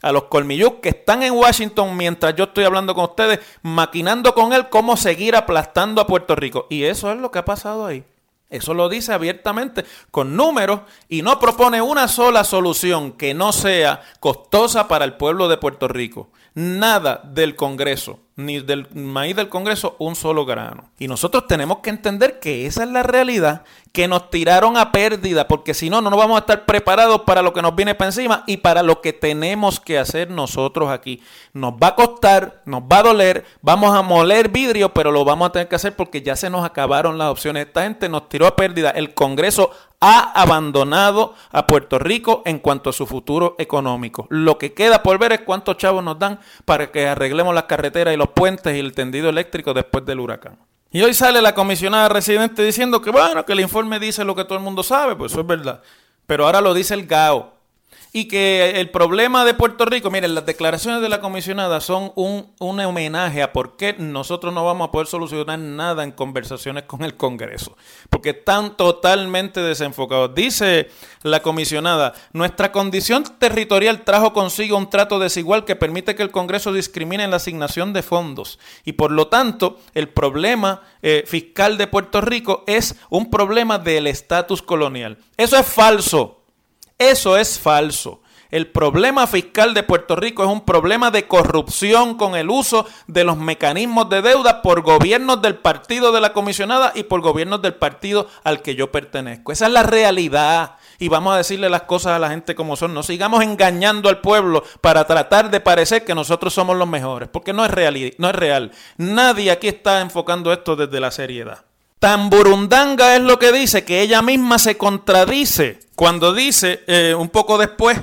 A 0.03 0.11
los 0.11 0.25
colmillús 0.25 0.73
que 0.83 0.89
están 0.89 1.23
en 1.23 1.33
Washington 1.33 1.97
mientras 1.97 2.35
yo 2.35 2.43
estoy 2.43 2.63
hablando 2.63 2.93
con 2.93 3.05
ustedes, 3.05 3.39
maquinando 3.63 4.35
con 4.35 4.53
él 4.53 4.69
cómo 4.69 4.95
seguir 4.95 5.35
aplastando 5.35 5.99
a 5.99 6.05
Puerto 6.05 6.35
Rico. 6.35 6.67
Y 6.69 6.83
eso 6.83 7.11
es 7.11 7.17
lo 7.17 7.31
que 7.31 7.39
ha 7.39 7.45
pasado 7.45 7.87
ahí. 7.87 8.03
Eso 8.51 8.75
lo 8.75 8.87
dice 8.87 9.13
abiertamente 9.13 9.83
con 10.11 10.35
números 10.35 10.81
y 11.07 11.23
no 11.23 11.39
propone 11.39 11.81
una 11.81 12.07
sola 12.07 12.43
solución 12.43 13.13
que 13.13 13.33
no 13.33 13.51
sea 13.51 14.01
costosa 14.19 14.87
para 14.87 15.05
el 15.05 15.13
pueblo 15.13 15.47
de 15.47 15.57
Puerto 15.57 15.87
Rico. 15.87 16.29
Nada 16.53 17.19
del 17.23 17.55
Congreso 17.55 18.19
ni 18.39 18.59
del 18.59 18.87
maíz 18.95 19.35
del 19.35 19.49
Congreso 19.49 19.95
un 19.99 20.15
solo 20.15 20.45
grano. 20.45 20.85
Y 20.97 21.07
nosotros 21.07 21.45
tenemos 21.47 21.79
que 21.79 21.89
entender 21.89 22.39
que 22.39 22.65
esa 22.65 22.83
es 22.83 22.89
la 22.89 23.03
realidad, 23.03 23.63
que 23.91 24.07
nos 24.07 24.29
tiraron 24.29 24.77
a 24.77 24.91
pérdida, 24.91 25.47
porque 25.47 25.73
si 25.73 25.89
no, 25.89 26.01
no 26.01 26.09
nos 26.09 26.19
vamos 26.19 26.37
a 26.37 26.39
estar 26.39 26.65
preparados 26.65 27.21
para 27.21 27.41
lo 27.41 27.53
que 27.53 27.61
nos 27.61 27.75
viene 27.75 27.95
para 27.95 28.09
encima 28.09 28.43
y 28.47 28.57
para 28.57 28.81
lo 28.81 29.01
que 29.01 29.13
tenemos 29.13 29.79
que 29.79 29.99
hacer 29.99 30.29
nosotros 30.29 30.89
aquí. 30.89 31.21
Nos 31.53 31.73
va 31.73 31.87
a 31.87 31.95
costar, 31.95 32.61
nos 32.65 32.83
va 32.83 32.99
a 32.99 33.03
doler, 33.03 33.45
vamos 33.61 33.95
a 33.95 34.01
moler 34.01 34.49
vidrio, 34.49 34.93
pero 34.93 35.11
lo 35.11 35.25
vamos 35.25 35.49
a 35.49 35.51
tener 35.51 35.67
que 35.67 35.75
hacer 35.75 35.95
porque 35.95 36.21
ya 36.21 36.35
se 36.35 36.49
nos 36.49 36.63
acabaron 36.63 37.17
las 37.17 37.29
opciones. 37.29 37.67
Esta 37.67 37.83
gente 37.83 38.07
nos 38.07 38.29
tiró 38.29 38.47
a 38.47 38.55
pérdida. 38.55 38.91
El 38.91 39.13
Congreso 39.13 39.71
ha 40.01 40.31
abandonado 40.41 41.33
a 41.51 41.67
Puerto 41.67 41.99
Rico 41.99 42.41
en 42.45 42.59
cuanto 42.59 42.89
a 42.89 42.93
su 42.93 43.05
futuro 43.05 43.55
económico. 43.59 44.27
Lo 44.29 44.57
que 44.57 44.73
queda 44.73 45.03
por 45.03 45.17
ver 45.17 45.33
es 45.33 45.41
cuántos 45.41 45.77
chavos 45.77 46.03
nos 46.03 46.17
dan 46.17 46.39
para 46.65 46.91
que 46.91 47.07
arreglemos 47.07 47.53
las 47.53 47.63
carreteras 47.63 48.13
y 48.13 48.17
los 48.17 48.28
puentes 48.29 48.75
y 48.75 48.79
el 48.79 48.93
tendido 48.93 49.29
eléctrico 49.29 49.73
después 49.73 50.05
del 50.05 50.19
huracán. 50.19 50.57
Y 50.91 51.01
hoy 51.03 51.13
sale 51.13 51.41
la 51.41 51.53
comisionada 51.53 52.09
residente 52.09 52.63
diciendo 52.63 53.01
que 53.01 53.11
bueno, 53.11 53.45
que 53.45 53.53
el 53.53 53.59
informe 53.59 53.99
dice 53.99 54.23
lo 54.23 54.35
que 54.35 54.43
todo 54.43 54.57
el 54.57 54.63
mundo 54.63 54.81
sabe, 54.81 55.15
pues 55.15 55.31
eso 55.31 55.41
es 55.41 55.47
verdad. 55.47 55.81
Pero 56.25 56.45
ahora 56.45 56.61
lo 56.61 56.73
dice 56.73 56.93
el 56.93 57.05
GAO 57.05 57.58
y 58.11 58.27
que 58.27 58.79
el 58.79 58.89
problema 58.89 59.45
de 59.45 59.53
Puerto 59.53 59.85
Rico, 59.85 60.09
miren, 60.09 60.33
las 60.33 60.45
declaraciones 60.45 61.01
de 61.01 61.09
la 61.09 61.21
comisionada 61.21 61.79
son 61.79 62.11
un, 62.15 62.51
un, 62.59 62.79
homenaje 62.79 63.43
a 63.43 63.53
por 63.53 63.77
qué 63.77 63.95
nosotros 63.99 64.53
no 64.53 64.65
vamos 64.65 64.87
a 64.87 64.91
poder 64.91 65.07
solucionar 65.07 65.59
nada 65.59 66.03
en 66.03 66.11
conversaciones 66.11 66.83
con 66.83 67.03
el 67.03 67.15
Congreso, 67.17 67.77
porque 68.09 68.31
están 68.31 68.77
totalmente 68.77 69.61
desenfocados. 69.61 70.33
Dice 70.33 70.89
la 71.21 71.41
comisionada, 71.41 72.13
nuestra 72.33 72.71
condición 72.71 73.23
territorial 73.37 74.03
trajo 74.03 74.33
consigo 74.33 74.77
un 74.77 74.89
trato 74.89 75.19
desigual 75.19 75.65
que 75.65 75.75
permite 75.75 76.15
que 76.15 76.23
el 76.23 76.31
Congreso 76.31 76.73
discrimine 76.73 77.25
en 77.25 77.31
la 77.31 77.37
asignación 77.37 77.93
de 77.93 78.01
fondos 78.01 78.57
y 78.85 78.93
por 78.93 79.11
lo 79.11 79.27
tanto 79.27 79.79
el 79.93 80.09
problema 80.09 80.81
eh, 81.01 81.23
fiscal 81.27 81.77
de 81.77 81.87
Puerto 81.87 82.21
Rico 82.21 82.63
es 82.65 82.95
un 83.09 83.29
problema 83.29 83.77
del 83.77 84.07
estatus 84.07 84.61
colonial. 84.61 85.17
Eso 85.37 85.57
es 85.57 85.65
falso. 85.65 86.38
Eso 86.99 87.37
es 87.37 87.57
falso. 87.57 88.21
El 88.51 88.67
problema 88.67 89.25
fiscal 89.25 89.73
de 89.73 89.83
Puerto 89.83 90.17
Rico 90.17 90.43
es 90.43 90.49
un 90.49 90.65
problema 90.65 91.11
de 91.11 91.29
corrupción 91.29 92.15
con 92.17 92.35
el 92.35 92.49
uso 92.49 92.85
de 93.07 93.23
los 93.23 93.37
mecanismos 93.37 94.09
de 94.09 94.21
deuda 94.21 94.61
por 94.61 94.81
gobiernos 94.81 95.41
del 95.41 95.55
partido 95.55 96.11
de 96.11 96.19
la 96.19 96.33
comisionada 96.33 96.91
y 96.93 97.03
por 97.03 97.21
gobiernos 97.21 97.61
del 97.61 97.75
partido 97.75 98.27
al 98.43 98.61
que 98.61 98.75
yo 98.75 98.91
pertenezco. 98.91 99.53
Esa 99.53 99.67
es 99.67 99.71
la 99.71 99.83
realidad. 99.83 100.75
Y 100.97 101.07
vamos 101.07 101.33
a 101.33 101.37
decirle 101.37 101.69
las 101.69 101.83
cosas 101.83 102.13
a 102.13 102.19
la 102.19 102.31
gente 102.31 102.53
como 102.53 102.75
son. 102.75 102.93
No 102.93 103.01
sigamos 103.01 103.43
engañando 103.43 104.09
al 104.09 104.19
pueblo 104.19 104.65
para 104.81 105.07
tratar 105.07 105.49
de 105.51 105.61
parecer 105.61 106.03
que 106.03 106.15
nosotros 106.15 106.53
somos 106.53 106.75
los 106.75 106.87
mejores, 106.87 107.29
porque 107.29 107.53
no 107.53 107.63
es 107.63 107.71
real. 107.71 107.95
No 108.17 108.29
es 108.29 108.35
real. 108.35 108.71
Nadie 108.97 109.51
aquí 109.51 109.69
está 109.69 110.01
enfocando 110.01 110.51
esto 110.51 110.75
desde 110.75 110.99
la 110.99 111.11
seriedad. 111.11 111.63
Tan 111.99 112.29
burundanga 112.29 113.15
es 113.15 113.21
lo 113.21 113.39
que 113.39 113.51
dice 113.51 113.83
que 113.83 114.01
ella 114.01 114.21
misma 114.21 114.57
se 114.57 114.77
contradice 114.77 115.81
cuando 115.99 116.33
dice 116.33 116.81
eh, 116.87 117.13
un 117.13 117.27
poco 117.27 117.57
después 117.57 117.99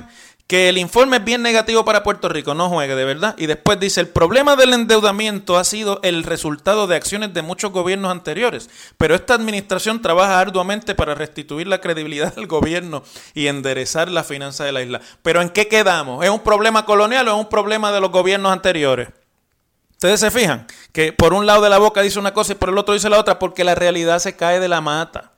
que 0.46 0.68
el 0.68 0.76
informe 0.76 1.16
es 1.16 1.24
bien 1.24 1.40
negativo 1.40 1.82
para 1.86 2.02
Puerto 2.02 2.28
Rico, 2.28 2.52
no 2.52 2.68
juegue 2.68 2.94
de 2.94 3.06
verdad. 3.06 3.34
Y 3.38 3.46
después 3.46 3.80
dice, 3.80 4.02
el 4.02 4.08
problema 4.08 4.54
del 4.54 4.74
endeudamiento 4.74 5.56
ha 5.56 5.64
sido 5.64 5.98
el 6.02 6.22
resultado 6.22 6.86
de 6.86 6.94
acciones 6.94 7.32
de 7.32 7.40
muchos 7.40 7.72
gobiernos 7.72 8.10
anteriores, 8.10 8.68
pero 8.98 9.14
esta 9.14 9.32
administración 9.32 10.02
trabaja 10.02 10.38
arduamente 10.38 10.94
para 10.94 11.14
restituir 11.14 11.68
la 11.68 11.80
credibilidad 11.80 12.34
del 12.34 12.46
gobierno 12.46 13.02
y 13.32 13.46
enderezar 13.46 14.10
la 14.10 14.24
finanza 14.24 14.66
de 14.66 14.72
la 14.72 14.82
isla. 14.82 15.00
Pero 15.22 15.40
¿en 15.40 15.48
qué 15.48 15.66
quedamos? 15.66 16.22
¿Es 16.22 16.28
un 16.28 16.40
problema 16.40 16.84
colonial 16.84 17.26
o 17.28 17.30
es 17.30 17.38
un 17.38 17.48
problema 17.48 17.92
de 17.92 18.02
los 18.02 18.10
gobiernos 18.10 18.52
anteriores? 18.52 19.08
Ustedes 19.92 20.20
se 20.20 20.30
fijan 20.30 20.66
que 20.92 21.14
por 21.14 21.32
un 21.32 21.46
lado 21.46 21.62
de 21.62 21.70
la 21.70 21.78
boca 21.78 22.02
dice 22.02 22.18
una 22.18 22.34
cosa 22.34 22.52
y 22.52 22.56
por 22.56 22.68
el 22.68 22.76
otro 22.76 22.92
dice 22.92 23.08
la 23.08 23.18
otra 23.18 23.38
porque 23.38 23.64
la 23.64 23.74
realidad 23.74 24.18
se 24.18 24.36
cae 24.36 24.60
de 24.60 24.68
la 24.68 24.82
mata. 24.82 25.32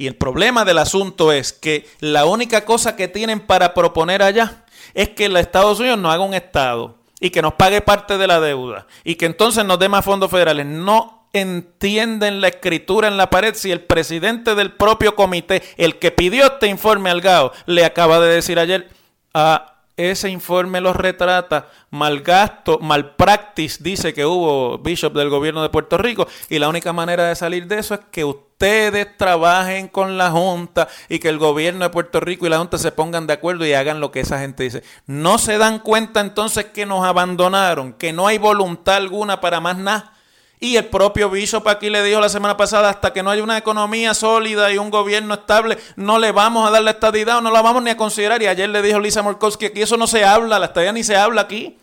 Y 0.00 0.06
el 0.06 0.16
problema 0.16 0.64
del 0.64 0.78
asunto 0.78 1.30
es 1.30 1.52
que 1.52 1.86
la 1.98 2.24
única 2.24 2.64
cosa 2.64 2.96
que 2.96 3.06
tienen 3.06 3.38
para 3.38 3.74
proponer 3.74 4.22
allá 4.22 4.64
es 4.94 5.10
que 5.10 5.28
los 5.28 5.42
Estados 5.42 5.78
Unidos 5.78 5.98
no 5.98 6.10
haga 6.10 6.24
un 6.24 6.32
Estado 6.32 6.96
y 7.20 7.28
que 7.28 7.42
nos 7.42 7.52
pague 7.52 7.82
parte 7.82 8.16
de 8.16 8.26
la 8.26 8.40
deuda 8.40 8.86
y 9.04 9.16
que 9.16 9.26
entonces 9.26 9.62
nos 9.62 9.78
dé 9.78 9.90
más 9.90 10.02
fondos 10.02 10.30
federales. 10.30 10.64
No 10.64 11.28
entienden 11.34 12.40
la 12.40 12.48
escritura 12.48 13.08
en 13.08 13.18
la 13.18 13.28
pared 13.28 13.54
si 13.54 13.72
el 13.72 13.82
presidente 13.82 14.54
del 14.54 14.72
propio 14.72 15.14
comité, 15.14 15.62
el 15.76 15.98
que 15.98 16.10
pidió 16.10 16.46
este 16.46 16.68
informe 16.68 17.10
al 17.10 17.20
GAO, 17.20 17.52
le 17.66 17.84
acaba 17.84 18.20
de 18.20 18.36
decir 18.36 18.58
ayer 18.58 18.88
a 19.34 19.54
ah, 19.54 19.76
ese 19.98 20.30
informe 20.30 20.80
los 20.80 20.96
retrata, 20.96 21.68
mal 21.90 22.22
gasto, 22.22 22.78
mal 22.78 23.16
practice, 23.16 23.82
dice 23.82 24.14
que 24.14 24.24
hubo 24.24 24.78
Bishop 24.78 25.12
del 25.12 25.28
gobierno 25.28 25.62
de 25.62 25.68
Puerto 25.68 25.98
Rico, 25.98 26.26
y 26.48 26.58
la 26.58 26.70
única 26.70 26.94
manera 26.94 27.28
de 27.28 27.34
salir 27.34 27.66
de 27.66 27.80
eso 27.80 27.92
es 27.92 28.00
que 28.10 28.24
ustedes 28.60 29.16
trabajen 29.16 29.88
con 29.88 30.18
la 30.18 30.30
Junta 30.30 30.86
y 31.08 31.18
que 31.18 31.30
el 31.30 31.38
gobierno 31.38 31.86
de 31.86 31.90
Puerto 31.90 32.20
Rico 32.20 32.44
y 32.44 32.50
la 32.50 32.58
Junta 32.58 32.76
se 32.76 32.92
pongan 32.92 33.26
de 33.26 33.32
acuerdo 33.32 33.64
y 33.64 33.72
hagan 33.72 34.00
lo 34.00 34.12
que 34.12 34.20
esa 34.20 34.38
gente 34.38 34.64
dice. 34.64 34.82
No 35.06 35.38
se 35.38 35.56
dan 35.56 35.78
cuenta 35.78 36.20
entonces 36.20 36.66
que 36.66 36.84
nos 36.84 37.02
abandonaron, 37.02 37.94
que 37.94 38.12
no 38.12 38.26
hay 38.26 38.36
voluntad 38.36 38.96
alguna 38.96 39.40
para 39.40 39.60
más 39.60 39.78
nada 39.78 40.12
y 40.60 40.76
el 40.76 40.84
propio 40.88 41.30
Bishop 41.30 41.66
aquí 41.68 41.88
le 41.88 42.02
dijo 42.02 42.20
la 42.20 42.28
semana 42.28 42.58
pasada, 42.58 42.90
hasta 42.90 43.14
que 43.14 43.22
no 43.22 43.30
haya 43.30 43.42
una 43.42 43.56
economía 43.56 44.12
sólida 44.12 44.70
y 44.70 44.76
un 44.76 44.90
gobierno 44.90 45.32
estable, 45.32 45.78
no 45.96 46.18
le 46.18 46.30
vamos 46.30 46.68
a 46.68 46.70
dar 46.70 46.82
la 46.82 46.90
estadidad 46.90 47.38
o 47.38 47.40
no 47.40 47.50
la 47.50 47.62
vamos 47.62 47.82
ni 47.82 47.88
a 47.88 47.96
considerar. 47.96 48.42
Y 48.42 48.46
ayer 48.46 48.68
le 48.68 48.82
dijo 48.82 49.00
Lisa 49.00 49.22
Murkowski, 49.22 49.66
aquí 49.66 49.80
eso 49.80 49.96
no 49.96 50.06
se 50.06 50.22
habla, 50.22 50.58
la 50.58 50.66
estadía 50.66 50.92
ni 50.92 51.02
se 51.02 51.16
habla 51.16 51.40
aquí. 51.40 51.78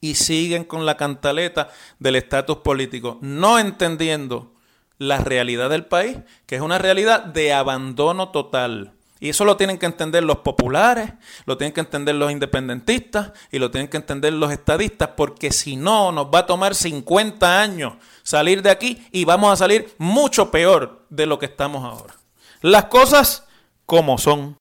Y 0.00 0.14
siguen 0.14 0.64
con 0.64 0.86
la 0.86 0.96
cantaleta 0.96 1.68
del 1.98 2.16
estatus 2.16 2.56
político, 2.56 3.18
no 3.20 3.58
entendiendo 3.58 4.52
la 4.98 5.18
realidad 5.18 5.70
del 5.70 5.86
país, 5.86 6.18
que 6.46 6.56
es 6.56 6.60
una 6.60 6.78
realidad 6.78 7.24
de 7.24 7.52
abandono 7.52 8.30
total. 8.30 8.92
Y 9.22 9.28
eso 9.28 9.44
lo 9.44 9.56
tienen 9.56 9.78
que 9.78 9.86
entender 9.86 10.24
los 10.24 10.38
populares, 10.38 11.12
lo 11.46 11.56
tienen 11.56 11.72
que 11.72 11.80
entender 11.80 12.16
los 12.16 12.32
independentistas 12.32 13.30
y 13.52 13.60
lo 13.60 13.70
tienen 13.70 13.88
que 13.88 13.96
entender 13.96 14.32
los 14.32 14.50
estadistas, 14.50 15.10
porque 15.16 15.52
si 15.52 15.76
no, 15.76 16.10
nos 16.10 16.26
va 16.26 16.40
a 16.40 16.46
tomar 16.46 16.74
50 16.74 17.60
años 17.60 17.94
salir 18.24 18.62
de 18.62 18.70
aquí 18.70 19.06
y 19.12 19.24
vamos 19.24 19.52
a 19.52 19.56
salir 19.56 19.94
mucho 19.98 20.50
peor 20.50 21.06
de 21.08 21.26
lo 21.26 21.38
que 21.38 21.46
estamos 21.46 21.84
ahora. 21.84 22.14
Las 22.62 22.86
cosas 22.86 23.44
como 23.86 24.18
son. 24.18 24.56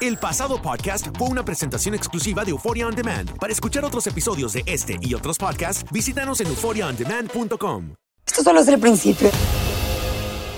El 0.00 0.16
pasado 0.16 0.62
podcast 0.62 1.08
fue 1.18 1.28
una 1.28 1.44
presentación 1.44 1.94
exclusiva 1.94 2.44
de 2.44 2.52
Euphoria 2.52 2.86
On 2.86 2.94
Demand. 2.94 3.36
Para 3.38 3.52
escuchar 3.52 3.84
otros 3.84 4.06
episodios 4.06 4.54
de 4.54 4.62
este 4.64 4.96
y 5.02 5.12
otros 5.12 5.36
podcasts, 5.36 5.84
visítanos 5.90 6.40
en 6.40 6.46
euphoriaondemand.com. 6.46 7.94
Esto 8.26 8.42
solo 8.42 8.60
es 8.60 8.68
el 8.68 8.80
principio. 8.80 9.30